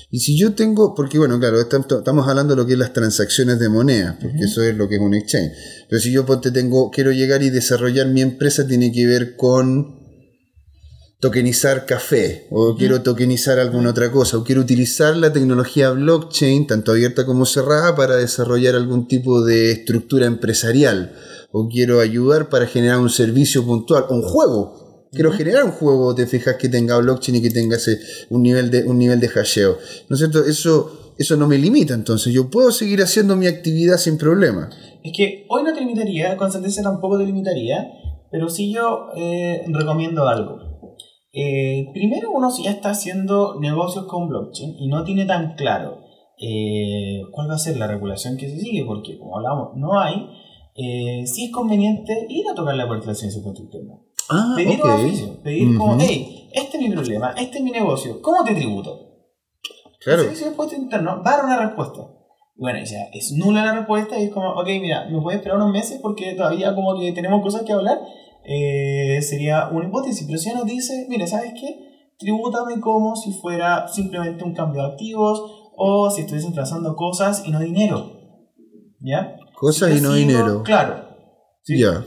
[0.09, 2.93] Y si yo tengo, porque bueno, claro, estam- estamos hablando de lo que es las
[2.93, 5.51] transacciones de moneda, porque eso es lo que es un exchange.
[5.89, 9.99] Pero si yo ponte, tengo, quiero llegar y desarrollar mi empresa, tiene que ver con
[11.19, 16.91] tokenizar café, o quiero tokenizar alguna otra cosa, o quiero utilizar la tecnología blockchain, tanto
[16.91, 21.13] abierta como cerrada, para desarrollar algún tipo de estructura empresarial.
[21.53, 24.80] o quiero ayudar para generar un servicio puntual, un juego.
[25.11, 28.71] Quiero generar un juego, te fijas, que tenga blockchain y que tenga ese, un, nivel
[28.71, 29.77] de, un nivel de hasheo.
[30.07, 30.45] ¿No es cierto?
[30.45, 34.69] Eso, eso no me limita, entonces yo puedo seguir haciendo mi actividad sin problema.
[35.03, 37.91] Es que hoy no te limitaría, con certeza tampoco te limitaría,
[38.31, 40.59] pero sí yo eh, recomiendo algo.
[41.33, 46.01] Eh, primero uno si ya está haciendo negocios con blockchain y no tiene tan claro
[46.41, 50.27] eh, cuál va a ser la regulación que se sigue, porque como hablamos, no hay,
[50.75, 54.05] eh, sí es conveniente ir a tocar la puerta del servicio interno.
[54.31, 54.85] Ah, Pedir ok.
[54.85, 58.55] un oficio, pedir como, hey, este es mi problema, este es mi negocio, ¿cómo te
[58.55, 59.07] tributo?
[59.99, 60.19] Claro.
[60.21, 62.07] El servicio de impuesto interno va a dar una respuesta.
[62.55, 65.71] Bueno, ya es nula la respuesta y es como, ok, mira, me puedes esperar unos
[65.71, 67.99] meses porque todavía como que tenemos cosas que hablar.
[68.43, 72.09] Eh, sería una hipótesis, pero si ya nos dice, mire, ¿sabes qué?
[72.17, 77.51] Tribútame como si fuera simplemente un cambio de activos o si estuviesen trazando cosas y
[77.51, 78.19] no dinero.
[78.99, 79.37] ¿Ya?
[79.55, 80.63] Cosas y no dinero.
[80.63, 81.03] Claro.
[81.63, 81.79] Sí.
[81.79, 82.03] Ya.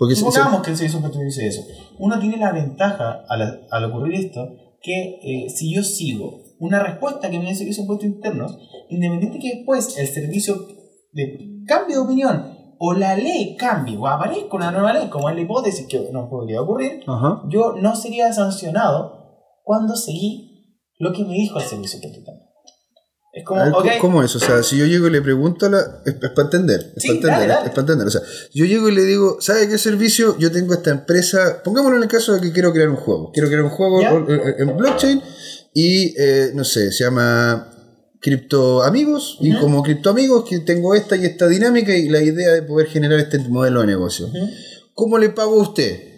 [0.00, 1.62] Porque se- Supongamos que el servicio impuesto dice eso.
[1.98, 4.48] Uno tiene la ventaja al, al ocurrir esto
[4.82, 8.58] que eh, si yo sigo una respuesta que me da el servicio de impuestos internos,
[8.88, 10.56] independiente que después el servicio
[11.12, 15.36] de cambio de opinión o la ley cambie o aparezca una nueva ley, como es
[15.36, 17.42] la hipótesis que nos podría ocurrir, Ajá.
[17.50, 22.49] yo no sería sancionado cuando seguí lo que me dijo el servicio de impuestos internos.
[23.32, 24.34] Es como, A ver, ok, ¿Cómo es?
[24.34, 26.02] O sea, si yo llego y le pregunto a la...
[26.04, 26.92] Es, para entender.
[26.96, 27.38] Es Sí, para entender.
[27.38, 27.66] dale, dale.
[27.66, 28.06] Es para entender.
[28.08, 28.20] O sea,
[28.52, 30.36] yo llego y le digo, ¿sabe qué servicio?
[30.38, 31.62] Yo tengo esta empresa...
[31.62, 33.30] Pongámoslo en el caso de que quiero crear un juego.
[33.32, 34.10] Quiero crear un juego Ya.
[34.58, 35.22] en blockchain
[35.72, 37.70] y, eh, no sé, se llama
[38.20, 39.38] Cripto Amigos.
[39.40, 42.88] Y como Cripto Amigos, que tengo esta y esta dinámica y la idea de poder
[42.88, 44.26] generar este modelo de negocio.
[44.26, 44.48] Ujú.
[44.94, 46.09] ¿Cómo le pago a usted?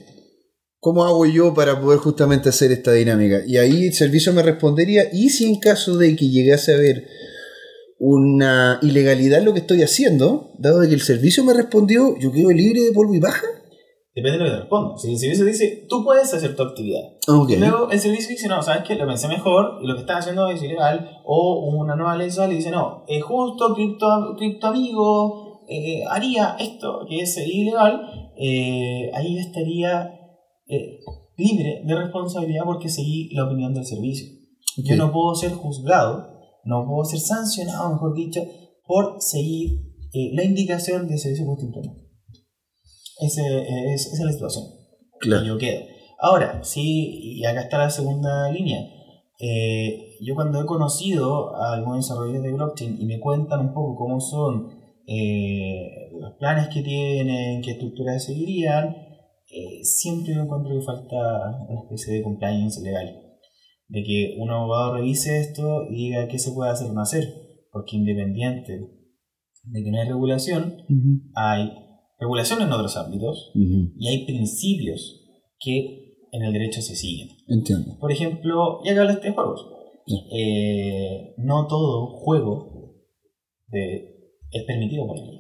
[0.84, 3.42] ¿Cómo hago yo para poder justamente hacer esta dinámica?
[3.46, 7.06] Y ahí el servicio me respondería, y si en caso de que llegase a haber
[8.00, 12.32] una ilegalidad en lo que estoy haciendo, dado de que el servicio me respondió, yo
[12.32, 13.46] quedo libre de polvo y baja.
[14.12, 14.98] depende de lo que te responda.
[14.98, 17.02] Si el servicio dice, tú puedes hacer tu actividad.
[17.48, 18.96] Y luego el servicio dice, no, ¿sabes qué?
[18.96, 21.20] Lo pensé mejor y lo que están haciendo es ilegal.
[21.24, 26.56] O una nueva ley sale y dice, no, es justo, cripto, cripto amigo eh, haría
[26.58, 28.32] esto que es ilegal.
[28.36, 30.18] eh, ahí estaría
[30.72, 31.00] eh,
[31.36, 34.26] libre de responsabilidad porque seguí la opinión del servicio.
[34.78, 36.28] Yo no puedo ser juzgado,
[36.64, 38.40] no puedo ser sancionado, mejor dicho,
[38.86, 39.80] por seguir
[40.12, 41.94] eh, la indicación del servicio interno.
[43.20, 43.42] Ese,
[43.92, 44.64] es, esa es la situación
[45.20, 45.44] Claro.
[45.44, 45.84] yo quedo.
[46.18, 48.80] Ahora, sí, y acá está la segunda línea.
[49.38, 53.96] Eh, yo cuando he conocido a algunos desarrolladores de blockchain y me cuentan un poco
[53.96, 54.68] cómo son
[55.06, 58.94] eh, los planes que tienen, qué estructuras seguirían,
[59.52, 61.16] eh, siempre me encuentro que falta
[61.68, 63.20] una especie de compliance legal.
[63.88, 67.24] De que un abogado revise esto y diga qué se puede hacer o no hacer.
[67.70, 68.72] Porque independiente
[69.64, 71.20] de que no hay regulación, Ujú.
[71.34, 71.70] hay
[72.18, 73.92] regulación en otros ámbitos Ujú.
[73.98, 75.20] y hay principios
[75.58, 77.28] que en el derecho se siguen.
[77.48, 77.98] Entiendo.
[78.00, 79.66] Por ejemplo, ya que hablaste de juegos,
[80.06, 80.16] Sí.
[80.34, 82.94] eh, no todo juego
[83.68, 84.08] de-
[84.50, 85.38] es permitido por ley.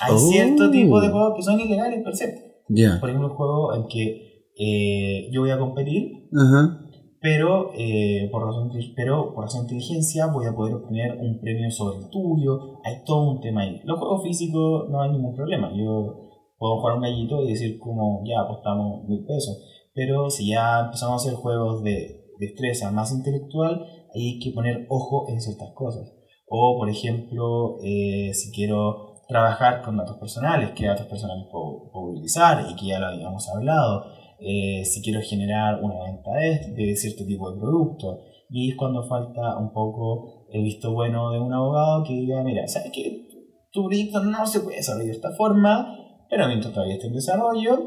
[0.00, 0.18] Hay Oh.
[0.18, 2.49] cierto tipo de juegos que son ilegales per se.
[2.70, 2.98] Ya.
[3.00, 6.80] Por ejemplo, un juego en que eh, yo voy a competir, Ajá.
[7.20, 11.70] pero, eh, por razón, pero por razón de inteligencia voy a poder obtener un premio
[11.70, 12.78] sobre el tuyo.
[12.84, 13.80] Hay todo un tema ahí.
[13.84, 15.70] Los juegos físicos no hay ningún problema.
[15.74, 16.28] Yo
[16.58, 19.58] puedo jugar un gallito y decir como ya apostamos mil pesos.
[19.94, 24.86] Pero si ya empezamos a hacer juegos de destreza más intelectual, ahí hay que poner
[24.88, 26.14] ojo en ciertas cosas.
[26.48, 32.66] O, por ejemplo, eh, si quiero trabajar con datos personales, qué datos personales puedo, utilizar
[32.68, 34.04] y que ya lo habíamos hablado.
[34.40, 38.20] Eh, si quiero generar una venta de, cierto tipo de producto.
[38.48, 42.66] Y es cuando falta un poco el visto bueno de un abogado que diga, mira,
[42.66, 43.28] ¿sabes qué?
[43.70, 45.96] Tu proyecto no se puede desarrollar de esta forma,
[46.28, 47.78] pero mientras todavía esté en desarrollo,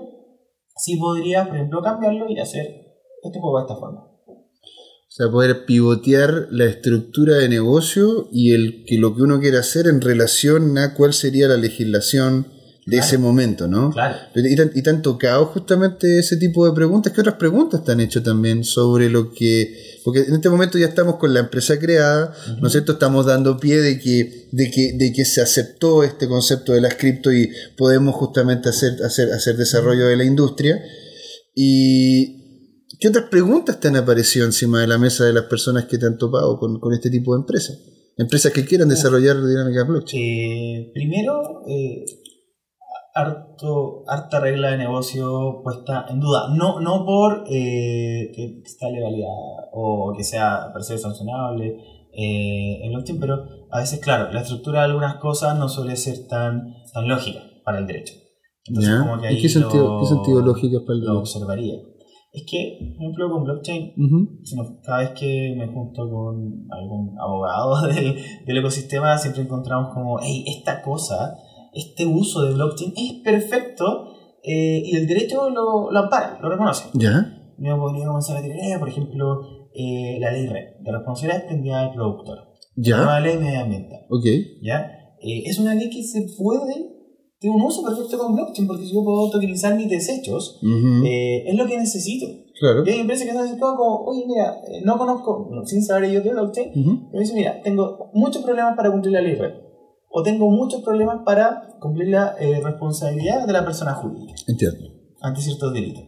[0.78, 2.66] sí podría, por ejemplo, cambiarlo y hacer
[3.22, 4.13] este juego de esta forma.
[5.14, 9.60] O sea, poder pivotear la estructura de negocio y el que lo que uno quiere
[9.60, 12.48] hacer en relación a cuál sería la legislación
[12.88, 13.06] de Claro.
[13.06, 13.92] ese momento, ¿no?
[13.92, 14.16] Claro.
[14.34, 17.14] ¿Y te, y te han tocado justamente ese tipo de preguntas?
[17.14, 20.00] ¿Qué otras preguntas te han hecho también sobre lo que...
[20.04, 22.94] Porque en este momento ya estamos con la empresa creada, ¿no es cierto?
[22.94, 26.96] Estamos dando pie de que, de que, de que se aceptó este concepto de las
[26.96, 30.84] cripto y podemos justamente hacer, hacer, hacer desarrollo de la industria.
[31.56, 32.43] ¿Y
[33.04, 36.06] qué otras preguntas te han aparecido encima de la mesa de las personas que te
[36.06, 37.78] han topado con, con este tipo de empresas?
[38.18, 40.22] Empresas que quieran desarrollar dinámica blockchain.
[40.24, 42.06] Eh, primero, eh,
[43.16, 46.48] harto, harta regla de negocio puesta en duda.
[46.56, 49.28] No, no por eh, que está legalidad
[49.74, 51.76] o que sea per se sancionable
[52.14, 56.28] eh, en blockchain, pero a veces, claro, la estructura de algunas cosas no suele ser
[56.28, 58.14] tan, tan lógica para el derecho.
[58.66, 61.20] Entonces, como que ¿Y ahí qué sentido, lo- qué sentido lógico es para el lo
[61.20, 61.76] observaría.
[62.34, 63.94] Es que, por ejemplo, con blockchain,
[64.56, 68.16] no- cada vez que me junto con algún abogado del,
[68.46, 71.36] del ecosistema, siempre encontramos como, hey, esta cosa,
[71.74, 74.08] este uso de blockchain es perfecto
[74.44, 76.86] eh, y el derecho lo, lo ampara, lo reconoce.
[76.96, 77.40] ¿Ya?
[77.60, 81.82] Yo podría comenzar a tirar, eh, por ejemplo, eh, la ley RED, de responsabilidad extendida
[81.84, 82.38] del productor.
[82.76, 82.98] La ¿Ya?
[82.98, 84.00] nueva ley medioambiental.
[84.10, 84.26] Ok.
[84.64, 84.88] ¿ya?
[85.22, 86.93] Eh, es una ley que se puede,
[87.44, 91.56] tiene un uso perfecto con blockchain, porque si yo puedo tokenizar mis desechos, eh, es
[91.58, 92.26] lo que necesito.
[92.58, 92.86] Claro.
[92.86, 96.10] Y hay empresas que están diciendo como, oye, mira, eh, no conozco, no, sin saber
[96.10, 97.10] yo de blockchain, Ujú.
[97.12, 99.56] pero dice, mira, tengo muchos problemas para cumplir la ley red.
[100.10, 104.88] O tengo muchos problemas para cumplir la eh, responsabilidad de la persona jurídica Entiendo.
[105.20, 106.06] ante ciertos delitos.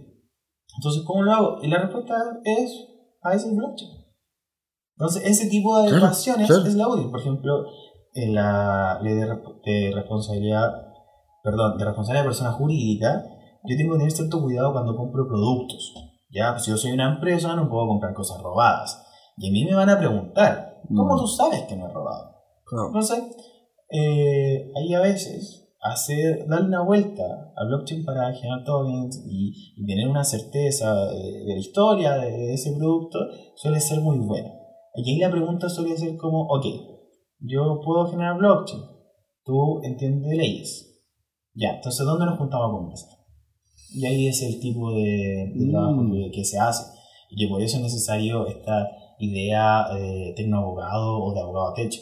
[0.77, 1.57] Entonces, ¿cómo lo hago?
[1.61, 2.71] Y la respuesta es
[3.23, 3.91] a ese blockchain.
[4.97, 6.07] Entonces, ese tipo de Claro,
[6.65, 7.11] es la útil.
[7.11, 7.65] Por ejemplo,
[8.13, 10.84] en la ley de responsabilidad,
[11.45, 13.23] perdón, de responsabilidad de persona jurídica,
[13.63, 15.93] yo tengo que tener cierto cuidado cuando compro productos.
[16.31, 19.01] Ya, pues si yo soy una empresa, no puedo comprar cosas robadas.
[19.37, 21.19] Y a mí me van a preguntar, ¿cómo Mm.
[21.19, 22.31] tú sabes que no es robado?
[22.65, 22.87] Claro.
[22.87, 23.23] Entonces,
[23.91, 27.23] eh, ahí a veces hacer, darle una vuelta
[27.55, 32.31] a blockchain para generar tokens y, y tener una certeza de, de la historia de,
[32.31, 33.19] de ese producto
[33.55, 34.49] suele ser muy bueno.
[34.95, 36.65] Y ahí la pregunta suele ser como, ok,
[37.39, 38.81] yo puedo generar blockchain,
[39.43, 40.94] tú entiendes de leyes.
[41.55, 43.09] Ya, entonces ¿dónde nos juntamos a conversar?
[43.93, 45.71] Y ahí es el tipo de, de Mm.
[45.71, 46.83] trabajo que, que se hace.
[47.31, 48.87] Y que por eso es necesario esta
[49.19, 52.01] idea de tecnoabogado o de abogado a techo.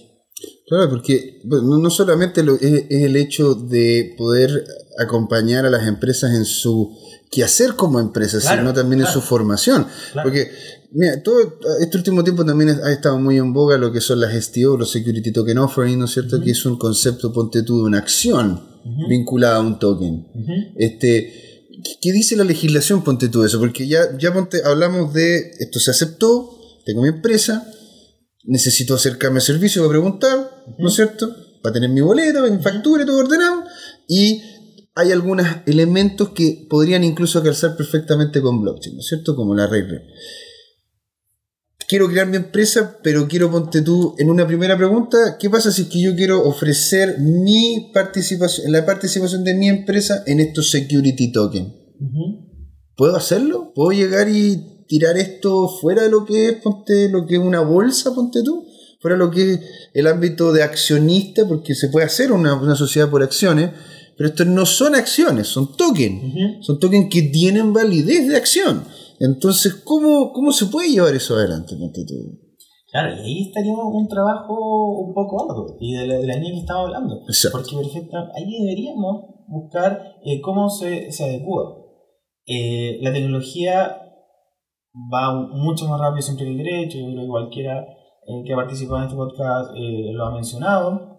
[0.68, 4.64] Claro, porque bueno, no, solamente lo- es, es el hecho de poder
[5.00, 6.92] acompañar a las empresas en su
[7.32, 9.22] quehacer como empresas, Claro, sino también en claro.
[9.22, 9.86] su formación.
[10.14, 10.28] Claro.
[10.30, 10.50] Porque,
[10.92, 11.36] mira, todo
[11.80, 14.90] este último tiempo también ha estado muy en boga lo que son las STO, los
[14.92, 16.38] Security Token Offering, ¿no es cierto?
[16.38, 16.46] Ujú.
[16.46, 18.73] Que es un concepto, ponte tú, de una acción
[19.08, 20.28] Vinculada a un token.
[20.76, 21.54] Este,
[22.02, 23.04] ¿Qué dice la legislación?
[23.04, 27.68] Ponte tú eso, porque ya, ya ponte, hablamos de esto se aceptó, tengo mi empresa,
[28.44, 31.36] necesito acercarme al servicio para preguntar, ¿no es cierto?
[31.62, 33.64] Para tener mi boleto, mi factura y todo ordenado,
[34.08, 34.42] y
[34.96, 39.36] hay algunos elementos que podrían incluso calzar perfectamente con blockchain, ¿no es cierto?
[39.36, 39.86] Como la red.
[41.94, 45.84] Quiero crear mi empresa, pero quiero, ponte tú, en una primera pregunta, ¿qué pasa si
[45.84, 51.32] es que yo quiero ofrecer mi participación, la participación de mi empresa en estos security
[51.32, 51.68] tokens?
[52.02, 52.50] Ujú.
[52.98, 53.74] ¿Puedo hacerlo?
[53.76, 57.60] ¿Puedo llegar y tirar esto fuera de lo que es, ponte, lo que es una
[57.60, 58.66] bolsa, ponte tú?
[59.00, 59.60] Fuera de lo que es
[59.94, 63.70] el ámbito de accionista, porque se puede hacer una, una sociedad por acciones,
[64.18, 66.66] pero estos no son acciones, son tokens.
[66.66, 68.84] Son tokens que tienen validez de acción.
[69.24, 72.14] Entonces, ¿cómo, cómo se puede llevar eso adelante, tú?
[72.92, 76.52] Claro, y ahí estaría un trabajo un poco arduo, y de la, de la línea
[76.52, 77.22] que estaba hablando.
[77.26, 77.58] Exacto.
[77.58, 81.74] Porque perfecto, ahí deberíamos buscar eh, cómo se, se adecua.
[82.46, 83.98] Eh, la tecnología
[84.94, 88.58] va mucho más rápido siempre que el derecho, yo creo que cualquiera eh, que ha
[88.58, 91.18] participado en este podcast eh, lo ha mencionado,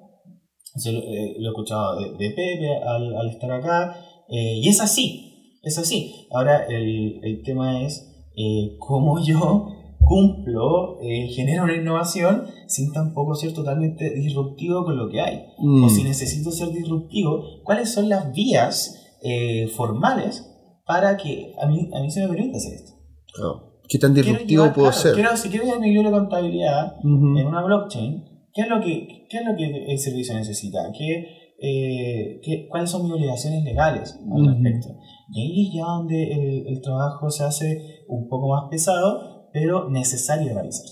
[0.76, 3.96] Se lo, he escuchado de, de Pepe al, al estar acá,
[4.28, 5.23] y es así,
[5.64, 6.26] es así.
[6.30, 9.68] Ahora el, el tema es eh, cómo yo
[10.06, 15.44] cumplo, eh, genero una innovación sin tampoco ser totalmente disruptivo con lo que hay.
[15.58, 20.50] Mm, O si necesito ser disruptivo, ¿cuáles son las vías eh, formales
[20.86, 22.92] para que a mí, a mí se me permita hacer esto?
[23.34, 23.70] claro.
[23.86, 25.14] ¿Qué tan disruptivo llevar, puedo claro, ser?
[25.14, 27.36] quiero- si quiero llevar mi libro de contabilidad Ujú.
[27.38, 28.24] en una blockchain,
[28.54, 30.90] ¿qué es lo que, qué es lo que el servicio necesita?
[30.96, 31.26] ¿Qué,
[31.66, 34.88] eh, qué- ¿Cuáles son mis obligaciones legales al respecto?
[35.32, 39.88] Y ahí es ya donde el, el trabajo se hace un poco más pesado, pero
[39.88, 40.86] necesario de realizar.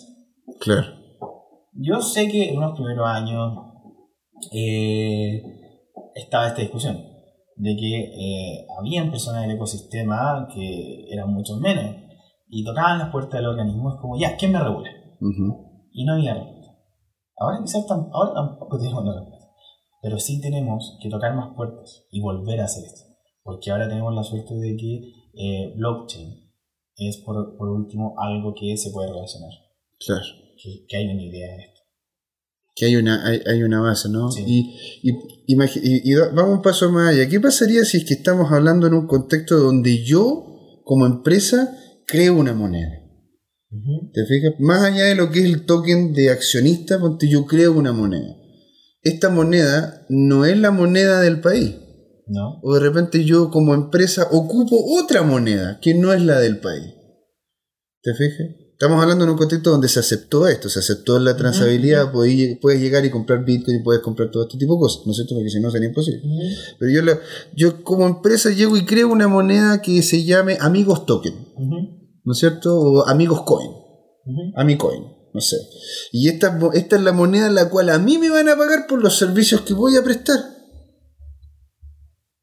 [0.60, 0.86] Claro.
[1.74, 3.52] Yo sé que en unos primeros años
[4.52, 5.42] eh,
[6.14, 6.96] estaba esta discusión
[7.56, 11.84] de que eh, habían personas del ecosistema que eran muchos menos
[12.48, 14.90] y tocaban las puertas del organismo, es como, ya, ¿quién me regula?
[15.20, 15.88] Ujú.
[15.92, 16.72] Y no había respuesta.
[17.38, 19.41] Ahora quizás ahora tampoco tenemos la respuesta,
[20.02, 23.04] pero sí tenemos que tocar más puertas y volver a hacer esto,
[23.42, 25.00] porque ahora tenemos la suerte de que
[25.34, 26.50] eh, blockchain
[26.96, 29.50] es por, por último algo que se puede relacionar,
[30.04, 30.24] Claro.
[30.62, 31.80] que, que hay una idea de esto.
[32.74, 34.30] que hay una, hay, hay una base, ¿no?
[34.30, 34.44] Sí.
[34.46, 37.28] Y, y, y- y vamos un paso más allá.
[37.28, 41.76] ¿Qué pasaría si es que estamos hablando en un contexto donde yo, como empresa,
[42.06, 42.98] creo una moneda?
[44.12, 44.52] ¿Te fijas?
[44.58, 48.36] Más allá de lo que es el token de accionista, ponte yo creo una moneda.
[49.02, 51.76] Esta moneda no es la moneda del país.
[52.28, 52.60] ¿No?
[52.62, 56.94] O de repente yo como empresa ocupo otra moneda que no es la del país.
[58.02, 58.46] ¿Te fijas?
[58.72, 63.04] Estamos hablando en un contexto donde se aceptó esto, se aceptó la transabilidad, puedes llegar
[63.04, 65.34] y comprar Bitcoin y puedes comprar todo este tipo de cosas, ¿no es cierto?
[65.36, 66.20] Porque si no sería imposible.
[66.80, 67.20] Pero yo, la-
[67.54, 71.34] yo como empresa llego y creo una moneda que se llame Amigos Token,
[72.24, 72.76] ¿no es cierto?
[72.80, 73.70] O Amigos Coin.
[74.56, 75.02] Amicoin,
[75.34, 75.56] no sé.
[76.12, 78.86] Y esta, esta es la moneda en la cual a mí me van a pagar
[78.86, 80.38] por los servicios que voy a prestar.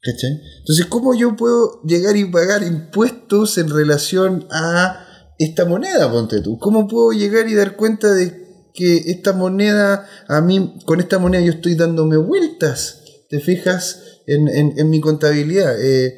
[0.02, 0.40] ¿Cachai?
[0.60, 5.06] Entonces, ¿cómo yo puedo llegar y pagar impuestos en relación a
[5.38, 6.58] esta moneda, ponte tú?
[6.58, 11.42] ¿Cómo puedo llegar y dar cuenta de que esta moneda, a mí, con esta moneda
[11.44, 13.02] yo estoy dándome vueltas?
[13.30, 15.76] ¿Te fijas en, en- en mi contabilidad?
[15.84, 16.16] Eh,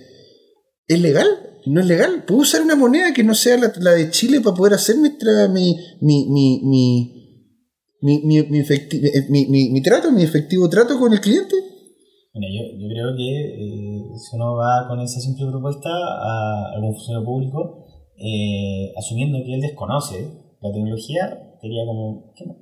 [0.88, 1.51] ¿Es legal?
[1.66, 2.24] ¿No es legal?
[2.26, 5.10] ¿Puedo usar una moneda que no sea la, la de Chile para poder hacer mi,
[5.10, 7.22] tra- mi, mi, mi, mi,
[8.02, 11.56] mi, mi, mi efecti- eh, mi- mi- mi trato, mi efectivo trato con el cliente?
[12.34, 16.94] Bueno, yo, yo creo que eh, si uno va con esa simple propuesta a algún
[16.96, 17.86] funcionario público,
[18.18, 20.16] eh, asumiendo que él desconoce
[20.62, 22.54] la tecnología, sería como que no.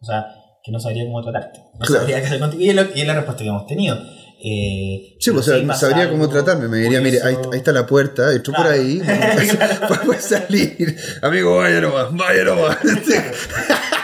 [0.00, 0.26] O sea,
[0.64, 1.58] que no sabría cómo tratarte.
[1.74, 2.00] No Claro.
[2.00, 2.62] sabría qué hacer contigo.
[2.62, 3.96] Y es la respuesta que hemos tenido.
[4.40, 6.68] Eh, Sí, pues, o sea, sabría cómo tratarme.
[6.68, 8.80] Me diría, por mire, ahí, ahí está la puerta, entro por Claro.
[8.80, 9.00] ahí,
[10.06, 10.96] puede salir.
[11.22, 12.78] Amigo, vaya nomás, vaya nomás.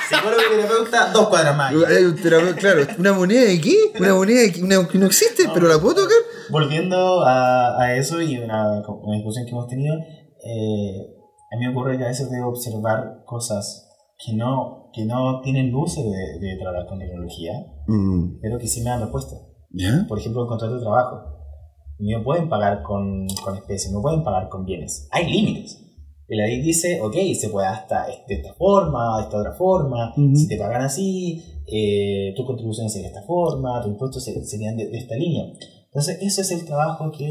[0.09, 1.73] Psicólogo y terapeuta, dos cuadras más.
[1.89, 3.77] Hay un terapeuta- claro, ¿una moneda de qué?
[3.99, 4.63] Una moneda de qué?
[4.63, 6.17] Una que no existe, pero la puedo tocar.
[6.51, 11.07] Volviendo a, a eso y una, una discusión que hemos tenido, eh,
[11.53, 15.71] a mí me ocurre que a veces debo observar cosas que no, que no tienen
[15.71, 17.53] luces de, de tratar con tecnología,
[17.87, 19.37] Mm, pero que sí me dan respuesta.
[19.75, 20.07] ¿Ya?
[20.09, 21.17] Por ejemplo, el contrato de trabajo.
[21.99, 25.09] Me pueden pagar con, con especies, me pueden pagar con bienes.
[25.13, 25.81] Hay límites.
[26.29, 30.11] Y la ley dice, ok, se puede hasta de esta forma, de esta otra forma,
[30.17, 30.35] Ujú.
[30.35, 34.77] si te pagan así, eh, tus contribuciones serían de esta forma, tus impuestos se- serían
[34.77, 35.45] de, de esta línea.
[35.85, 37.27] Entonces, ese es el trabajo que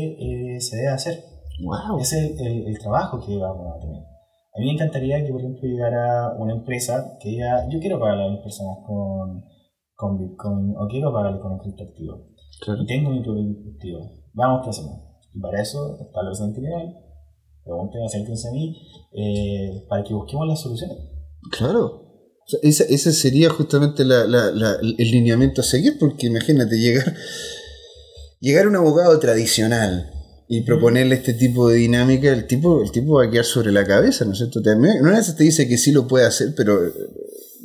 [0.55, 1.23] eh, se debe hacer.
[1.63, 1.99] Wow.
[1.99, 3.97] Ese es el, el trabajo que vamos a tener.
[4.55, 8.25] A mí me encantaría que, por ejemplo, llegara una empresa que diga, yo quiero pagarle
[8.25, 9.43] a las personas con,
[9.95, 12.27] con Bitcoin o quiero pagarle con un criptoactivo.
[12.63, 12.81] Claro.
[12.83, 14.11] Y tengo mi propio criptoactivo.
[14.33, 14.99] Vamos, ¿qué hacemos?
[15.33, 16.95] Y para eso está la presidente Criminal.
[17.63, 18.75] Pregunten, acérquense a mí
[19.13, 20.97] eh, para que busquemos las soluciones.
[21.51, 21.85] Claro.
[21.85, 26.75] O sea, esa, ese sería justamente la- la- la- el lineamiento a seguir, porque imagínate
[26.77, 27.13] llegar,
[28.39, 30.09] llegar a un abogado tradicional
[30.49, 33.85] y proponerle este tipo de dinámica, el tipo, el tipo va a quedar sobre la
[33.85, 34.61] cabeza, ¿no es cierto?
[34.61, 36.79] También, una vez te dice que sí lo puede hacer, pero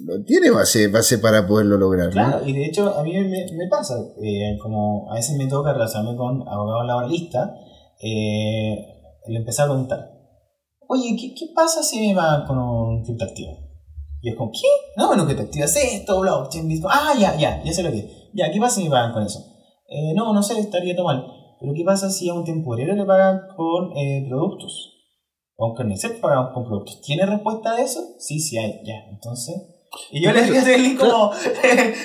[0.04, 2.06] no tiene base, base para poderlo lograr.
[2.06, 2.12] ¿no?
[2.12, 5.72] Claro, y de hecho a mí me, me pasa, eh, como a veces me toca
[5.72, 7.50] relacionarme con abogados laboralistas,
[8.00, 8.76] eh,
[9.26, 10.10] le empecé a preguntar,
[10.88, 13.68] oye, ¿qué, qué pasa si me van con un criptoactivo?
[14.20, 14.68] Y es como, ¿qué?
[14.96, 16.92] No, bueno, criptoactivo es esto, blockchain, Bitcoin.
[16.94, 18.30] Ah, ya, ya, ya sé lo que.
[18.34, 19.40] Ya, ¿qué pasa si me pagan con eso?
[19.88, 21.24] Eh, no, no sé, estaría todo mal.
[21.60, 24.94] Pero ¿qué pasa si a un temporero le pagan con eh, productos?
[25.56, 27.00] O con el set pagamos con productos.
[27.00, 28.00] ¿Tiene respuesta a eso?
[28.18, 28.94] Sí, sí hay, ya.
[29.10, 29.77] Entonces.
[30.12, 31.32] Y yo le dije a Link como.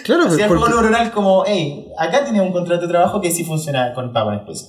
[0.03, 3.43] Claro, hacía porque- algo neuronal como, hey, acá tiene un contrato de trabajo que sí
[3.43, 4.67] funciona con pago en especie.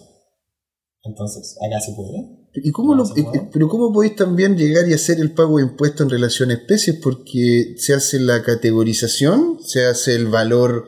[1.02, 2.44] Entonces, acá se puede.
[2.54, 3.20] ¿Y cómo lo- puede.
[3.20, 6.54] y- pero cómo podéis también llegar y hacer el pago de impuestos en relación a
[6.54, 6.98] especies?
[7.02, 10.86] Porque se hace la categorización, se hace el valor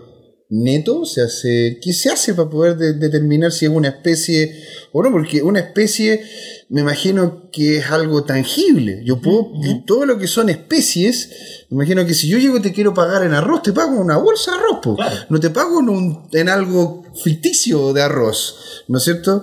[0.49, 1.79] neto, se hace.
[1.83, 5.11] ¿Qué se hace para poder de- determinar si es una especie o no?
[5.11, 6.23] Porque una especie
[6.69, 9.03] me imagino que es algo tangible.
[9.05, 9.51] Yo puedo.
[9.51, 9.85] Ujú.
[9.87, 11.31] Todo lo que son especies,
[11.71, 14.01] me imagino que si yo llego y te quiero pagar en arroz, te pago en
[14.03, 14.97] una bolsa de arroz, po.
[14.97, 15.17] Claro.
[15.29, 19.43] no te pago en, un, en algo ficticio de arroz, ¿no es cierto?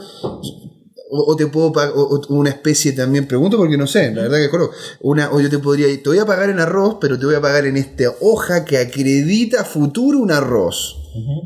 [1.16, 4.24] O, o te puedo pagar o- o una especie también, pregunto porque no sé, la
[4.24, 4.74] verdad que conozco.
[5.01, 7.41] Una, o yo te podría, te voy a pagar en arroz, pero te voy a
[7.41, 10.97] pagar en esta hoja que acredita a futuro un arroz.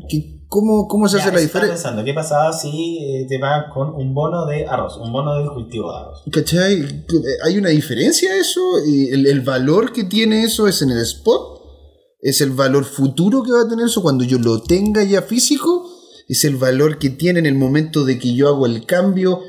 [0.08, 1.74] ¿Qué- ¿Cómo, cómo se Ya, hace la diferencia?
[1.74, 4.96] pensando, ¿qué pasaba si eh, te pagan con un bono de arroz?
[4.96, 6.22] Un bono del cultivo de arroz.
[6.32, 7.04] ¿Cachai?
[7.44, 8.62] ¿Hay una diferencia eso?
[8.86, 11.60] ¿Y ¿El, el valor que tiene eso es en el spot?
[12.22, 15.86] ¿Es el valor futuro que va a tener eso cuando yo lo tenga ya físico?
[16.28, 19.40] ¿Es el valor que tiene en el momento de que yo hago el cambio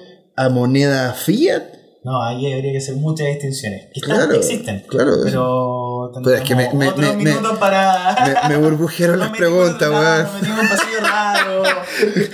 [0.46, 1.64] a moneda fiat?
[2.04, 3.88] No, ahí habría que hacer muchas distinciones.
[3.94, 4.84] Que están- Claro, existen.
[4.88, 5.12] claro.
[5.24, 8.16] Pero Pero es que me- me- me- minutos para.
[8.48, 10.28] Me, me burbujearon las preguntas, weón.
[10.34, 11.64] Metimos en un pasillo raro.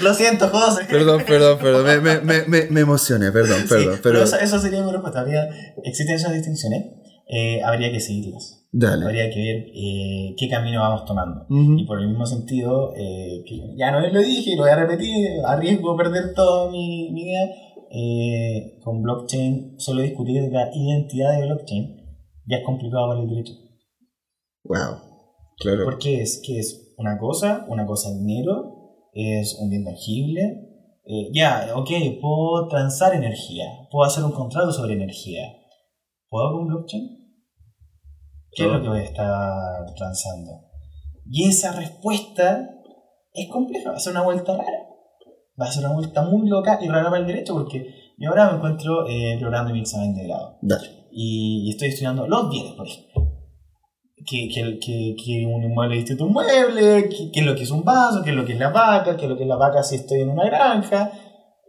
[0.03, 0.85] Lo siento, José.
[0.87, 1.83] Perdón, perdón, perdón.
[1.85, 3.99] Me, me, me, me, me emocioné, perdón, Sí, perdón.
[4.03, 5.21] pero eso, eso sería mi respuesta.
[5.21, 5.49] Habría,
[5.83, 6.83] existen esas distinciones.
[7.27, 8.61] eh, habría que seguirlas.
[8.71, 9.03] dale.
[9.05, 11.47] Habría que ver eh, qué camino vamos tomando.
[11.49, 11.79] Ujú.
[11.79, 15.15] Y por el mismo sentido, eh, que ya no lo dije, lo voy a repetir,
[15.47, 17.47] arriesgo perder toda mi, mi idea.
[17.91, 22.05] Eh, con blockchain, solo discutir la identidad de blockchain
[22.47, 23.53] ya es complicado para el derecho.
[24.63, 24.99] Wow.
[25.57, 25.85] Claro.
[25.85, 28.73] Porque es que es una cosa, una cosa en dinero,
[29.13, 30.41] es un bien tangible.
[31.05, 35.43] eh, ya, ok, puedo transar energía, puedo hacer un contrato sobre energía.
[36.29, 37.25] ¿Puedo con blockchain?
[38.51, 40.51] ¿Qué es lo que voy a estar transando?
[41.25, 42.69] Y esa respuesta
[43.33, 44.84] es compleja, va a ser una vuelta rara.
[45.59, 48.49] Va a ser una vuelta muy loca y rara para el derecho porque yo ahora
[48.49, 50.57] me encuentro eh, preparando mi examen de grado.
[50.61, 51.07] Dale.
[51.11, 53.31] Y, estoy estudiando los bienes, por ejemplo.
[54.27, 57.63] Que, que, que, que un inmueble distinto a un mueble, que, que es lo que
[57.63, 59.49] es un vaso, que es lo que es la vaca, que es lo que es
[59.49, 61.11] la vaca si estoy en una granja.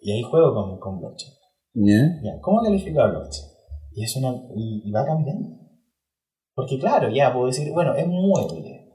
[0.01, 1.33] Y ahí juego con, con blockchain.
[1.75, 2.21] ¿Ya?
[2.23, 3.47] Ya, ¿Cómo califico la blockchain?
[3.93, 5.49] Y, es una, y, y va cambiando.
[6.55, 8.87] Porque claro, ya puedo decir, bueno, es mueble.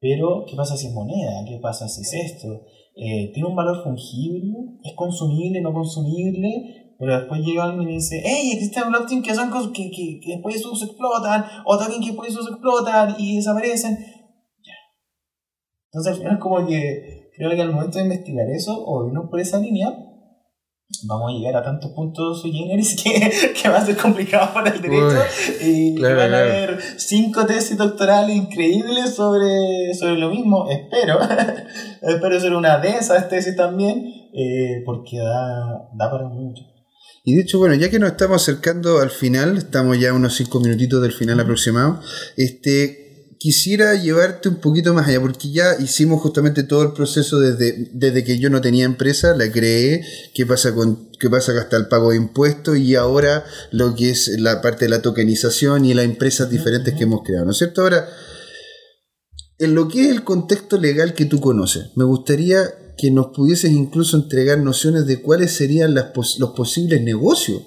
[0.00, 1.44] Pero, ¿qué pasa si es moneda?
[1.46, 2.64] ¿Qué pasa si es esto?
[3.02, 4.52] Eh, ¿Tiene un valor fungible?
[4.84, 6.94] ¿Es consumible, no consumible?
[6.98, 10.66] Pero después llega alguien y dice, hey, existen blockchain que son cosas que, que, después
[10.66, 13.96] uso explotan, o también que después uso explotan y desaparecen.
[13.96, 14.74] Ya.
[15.86, 19.40] Entonces al final como que creo que al momento de investigar eso o irnos por
[19.40, 19.88] esa línea,
[21.04, 24.70] vamos a llegar a tantos puntos sui generis que, que va a ser complicado para
[24.70, 25.22] el derecho
[25.60, 26.50] y claro, van a claro.
[26.50, 31.18] haber cinco tesis doctorales increíbles sobre, sobre lo mismo, espero.
[32.02, 36.62] espero ser una de esas tesis también, eh, porque da, da para mucho.
[37.24, 40.58] Y de hecho, bueno, ya que nos estamos acercando al final, estamos ya unos cinco
[40.60, 42.00] minutitos del final aproximado,
[42.36, 43.09] este,
[43.40, 48.22] quisiera llevarte un poquito más allá, porque ya hicimos justamente todo el proceso desde, desde
[48.22, 52.10] que yo no tenía empresa, la creé, qué pasa con qué pasa hasta el pago
[52.10, 56.50] de impuestos y ahora lo que es la parte de la tokenización y las empresas
[56.50, 57.80] diferentes que hemos creado, ¿no es cierto?
[57.80, 58.08] Ahora,
[59.58, 63.70] en lo que es el contexto legal que tú conoces, me gustaría que nos pudieses
[63.70, 67.62] incluso entregar nociones de cuáles serían las pos- los posibles negocios,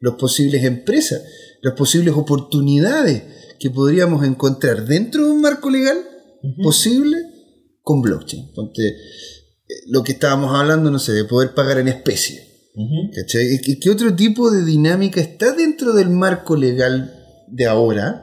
[0.00, 1.22] los posibles empresas,
[1.62, 3.24] las posibles oportunidades
[3.58, 5.98] que podríamos encontrar dentro de un marco legal
[6.62, 7.16] posible
[7.82, 8.52] con blockchain.
[8.54, 8.94] Ponte, eh,
[9.88, 12.42] lo que estábamos hablando, no sé, de poder pagar en especie.
[12.74, 13.10] Ujú.
[13.14, 13.54] ¿Cachai?
[13.54, 17.12] ¿Y qué- ¿Qué otro tipo de dinámica está dentro del marco legal
[17.48, 18.22] de ahora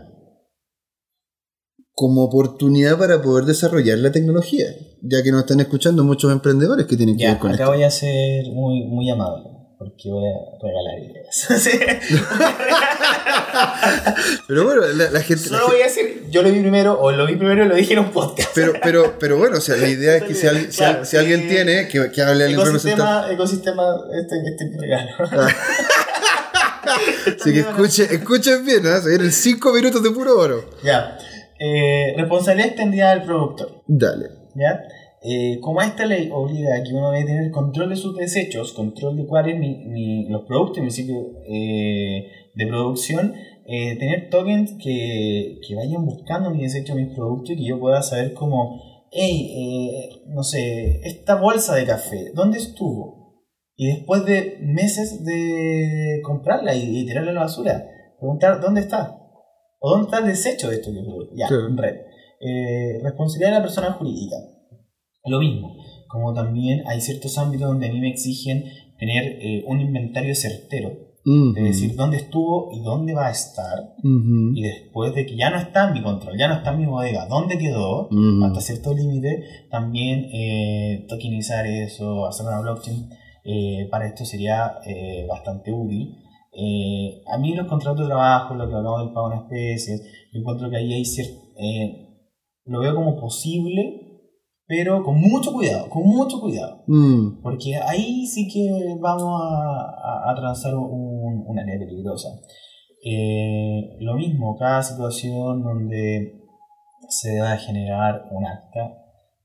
[1.96, 4.68] como oportunidad para poder desarrollar la tecnología?
[5.02, 7.74] Ya que nos están escuchando muchos emprendedores que tienen que Ya, ver con acá esto.
[7.74, 9.44] voy a ser muy, muy amable,
[9.84, 11.48] porque voy a regalar ideas.
[14.48, 15.50] Pero bueno, la, la gente...
[15.50, 17.76] la Solo voy a decir, yo lo vi primero, o lo vi primero y lo
[17.76, 18.50] dije en un podcast.
[18.56, 21.18] Pero, pero, pero bueno, o sea, la idea es que si, al- si Claro, si
[21.18, 23.84] alguien eh, tiene, que, que hable al ecosistema, ecosistema,
[24.20, 25.12] este, este regalo.
[27.40, 29.00] Así que escuchen, escuchen bien, ¿no?
[29.02, 30.70] Se vienen cinco minutos de puro oro.
[30.84, 31.18] Ya.
[31.60, 33.84] Eh, responsabilidad extendida del productor.
[33.88, 34.26] Dale.
[34.56, 34.82] ¿ya?
[35.26, 39.16] Eh, como esta ley obliga a que uno debe tener control de sus desechos, control
[39.18, 41.16] de cuáles mi, mi- los productos y mi ciclo
[41.48, 43.34] eh, de producción,
[43.66, 48.02] eh, tener tokens que, que vayan buscando mi desecho, mis productos y que yo pueda
[48.02, 53.42] saber como, hey, eh, no sé, esta bolsa de café, ¿dónde estuvo?
[53.78, 57.88] Y después de meses de comprarla y, y tirarla a la basura,
[58.20, 59.18] preguntar, ¿dónde está?
[59.80, 61.00] ¿O dónde está el desecho de esto que?
[61.38, 61.70] Ya, Claro.
[61.78, 61.96] red.
[62.42, 64.36] Eh, responsabilidad de la persona jurídica.
[65.26, 65.76] Lo mismo,
[66.10, 68.66] como también hay ciertos ámbitos donde a mí me exigen
[69.00, 70.90] tener eh, un inventario certero,
[71.26, 71.54] Ujú.
[71.54, 74.52] de decir dónde estuvo y dónde va a estar, Ujú.
[74.54, 76.86] y después de que ya no está en mi control, ya no está en mi
[76.86, 78.44] bodega, dónde quedó, Ujú.
[78.44, 83.10] hasta cierto límite, también eh, tokenizar eso, hacer una blockchain,
[83.46, 86.18] eh, para esto sería eh, bastante útil.
[86.52, 90.02] Eh, a mí los contratos de trabajo, lo que hablamos del pago en especies,
[90.34, 91.34] yo encuentro que ahí hay cierto,
[92.66, 94.03] lo veo como posible,
[94.68, 96.84] pero con mucho cuidado, con mucho cuidado.
[96.88, 97.42] Mm.
[97.42, 102.30] Porque ahí sí que vamos a, a, a transar un, una área peligrosa.
[103.06, 106.40] Eh, lo mismo, cada situación donde
[107.10, 108.98] se deba generar un acta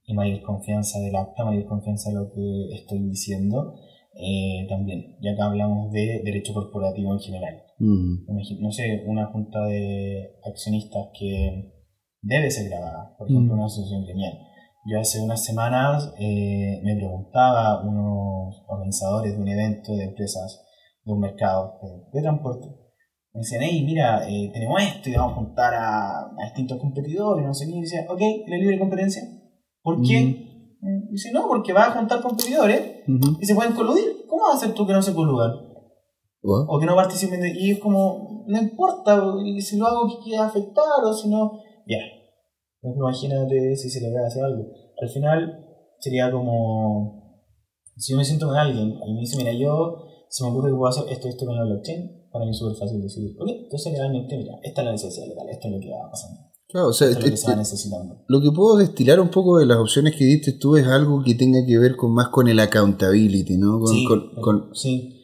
[0.06, 3.74] y mayor confianza del acta, mayor confianza de lo que estoy diciendo,
[4.14, 7.62] eh, también, ya que hablamos de derecho corporativo en general.
[7.78, 8.26] Mm.
[8.60, 11.72] No sé, una junta de accionistas que
[12.22, 13.58] debe ser grabada, por ejemplo, Mm.
[13.58, 14.38] una asociación gremial.
[14.86, 20.64] Yo hace unas semanas eh, me preguntaba a unos organizadores de un evento de empresas
[21.04, 22.66] de un mercado de, de transporte.
[23.34, 27.44] Me decían, hey, mira, eh, tenemos esto y vamos a juntar a, a distintos competidores,
[27.44, 27.72] no sé qué.
[27.72, 29.22] Y decía, ok, ¿la libre competencia?
[29.82, 30.76] ¿Por qué?
[30.80, 33.36] Mm, Dice, no, porque vas a juntar competidores Ujú.
[33.40, 34.24] y se pueden coludir.
[34.28, 35.52] ¿Cómo vas a hacer tú que no se coludan?
[36.40, 36.66] What?
[36.68, 40.22] o que no participen de, y es como no importa y si lo hago que
[40.22, 41.98] quiera afectar o si no ya
[42.80, 44.64] Pues imagínate si se le va a hacer algo.
[45.00, 45.64] Al final
[46.00, 47.44] sería como
[47.96, 50.76] si yo me siento con alguien y me dice mira yo se me ocurre que
[50.76, 53.92] puedo hacer esto esto con la blockchain para mí es súper fácil decidir ok entonces
[53.92, 56.92] legalmente mira esta es la necesidad legal esto es lo que va pasando Claro, o
[56.92, 59.58] sea, esto es lo que este- se va necesitando lo que puedo destilar un poco
[59.58, 62.46] de las opciones que diste tú es algo que tenga que ver con más con
[62.46, 63.80] el accountability, ¿no?
[63.80, 65.14] Con, sí, con- con- sí.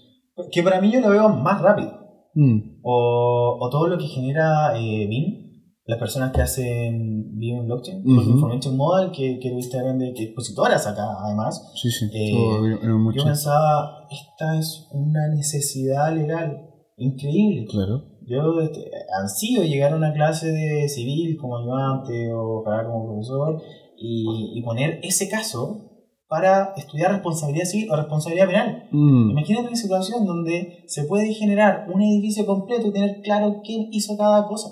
[0.51, 1.93] Que para mí yo lo veo más rápido.
[2.37, 2.81] Mm.
[2.83, 5.44] o, o todo lo que genera eh, BIM
[5.87, 8.15] las personas que hacen viven en blockchain, Ujú.
[8.15, 12.07] porque Information Model, que, que tuviste grande, que expositoras acá además, Sí, sí.
[12.13, 12.33] Eh,
[12.81, 13.19] todo mucho.
[13.19, 16.57] yo pensaba, esta es una necesidad legal
[16.97, 17.67] increíble.
[17.71, 18.03] Claro.
[18.27, 23.61] Yo este, ansío llegar a una clase de civil como ayudante o para como profesor
[23.99, 25.91] y, y poner ese caso
[26.27, 28.89] para estudiar responsabilidad civil o responsabilidad penal.
[28.91, 33.89] Mm, Imagínate una situación donde se puede generar un edificio completo y tener claro quién
[33.93, 34.69] hizo cada cosa.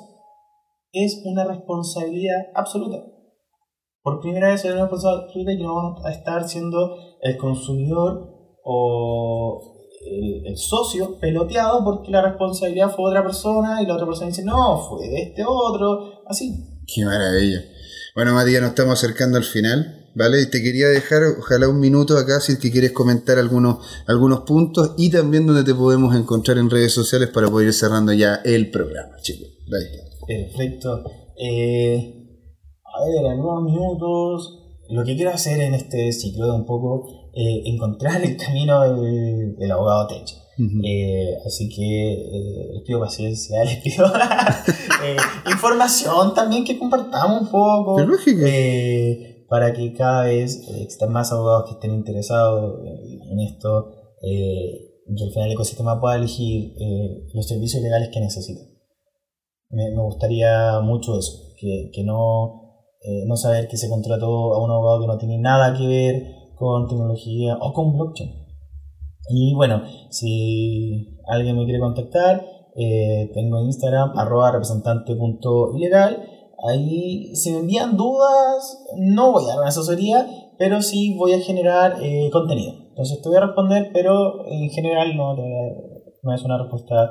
[0.92, 3.04] Es una responsabilidad absoluta.
[4.02, 7.36] Por primera vez es una responsabilidad absoluta y que no vamos a estar siendo el
[7.36, 8.28] consumidor
[8.64, 14.28] o el, el socio peloteado porque la responsabilidad fue otra persona y la otra persona
[14.28, 16.80] dice no, fue de este otro, así.
[16.86, 17.62] Qué maravilla.
[18.14, 20.42] Bueno, Matías, nos estamos acercando al final, ¿vale?
[20.42, 24.40] Y te quería dejar, ojalá un minuto acá, si es que quieres comentar algunos, algunos
[24.40, 28.42] puntos y también donde te podemos encontrar en redes sociales para poder ir cerrando ya
[28.44, 29.48] el programa, chicos.
[29.72, 30.11] Ahí está.
[30.26, 31.04] Perfecto.
[31.36, 32.22] Eh,
[32.84, 34.58] a ver, algunos minutos.
[34.90, 39.56] Lo que quiero hacer en este ciclo es un poco eh, encontrar el camino del,
[39.56, 40.42] del abogado Tech.
[40.84, 44.06] Eh, así que eh, les pido paciencia, les pido
[45.50, 47.96] información también que compartamos un poco.
[49.48, 53.92] Para que cada vez existan más abogados que estén interesados en, esto
[54.22, 56.74] y que al final el ecosistema pueda elegir
[57.34, 58.71] los servicios legales que necesita.
[59.72, 62.62] Me, gustaría mucho eso, que, que no,
[63.00, 66.26] eh, no saber que se contrató a un abogado que no tiene nada que ver
[66.56, 68.30] con tecnología o con blockchain.
[69.30, 72.44] Y bueno, si alguien me quiere contactar,
[72.76, 76.28] eh, tengo Instagram, arroba representante.ilegal.
[76.68, 80.26] Ahí, si me envían dudas, no voy a dar una asesoría,
[80.58, 82.74] pero sí voy a generar eh, contenido.
[82.90, 87.10] Entonces te voy a responder, pero en general no, no es una respuesta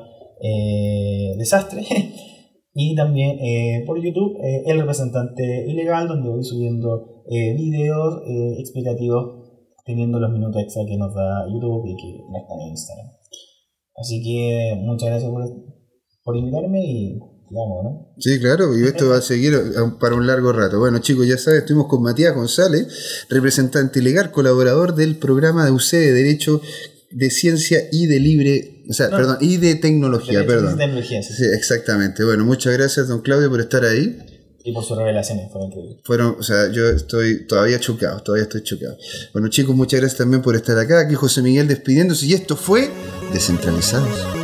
[1.37, 1.85] desastre.
[2.73, 8.55] y también eh, por YouTube, eh, el representante ilegal, donde voy subiendo eh, videos eh,
[8.59, 9.41] explicativos
[9.85, 13.07] teniendo los minutos extra que nos da YouTube y que no están en Instagram.
[13.95, 15.43] Así que muchas gracias por,
[16.23, 17.19] por invitarme y
[17.51, 18.13] digamos, ¿no?
[18.17, 19.59] Sí, claro, y esto va a seguir eh,
[19.99, 20.79] para un largo rato.
[20.79, 25.91] Bueno, chicos, ya saben, estuvimos con Matías González, representante legal, colaborador del programa de UC
[25.91, 26.61] de Derecho
[27.11, 29.17] de Ciencia y de Libre, o sea, No.
[29.17, 30.77] perdón, y de Tecnología, De perdón.
[30.77, 31.33] tecnología, sí.
[31.33, 32.23] Sí, exactamente.
[32.23, 34.17] Bueno, muchas gracias, don Claudio, por estar ahí.
[34.63, 35.97] Y por sus revelaciones, fue increíble.
[36.03, 38.95] Fueron, o sea, yo estoy todavía chocado, todavía estoy chocado.
[39.33, 40.99] Bueno, chicos, muchas gracias también por estar acá.
[40.99, 42.89] Aquí José Miguel despidiéndose y esto fue
[43.33, 44.40] Descentralizados.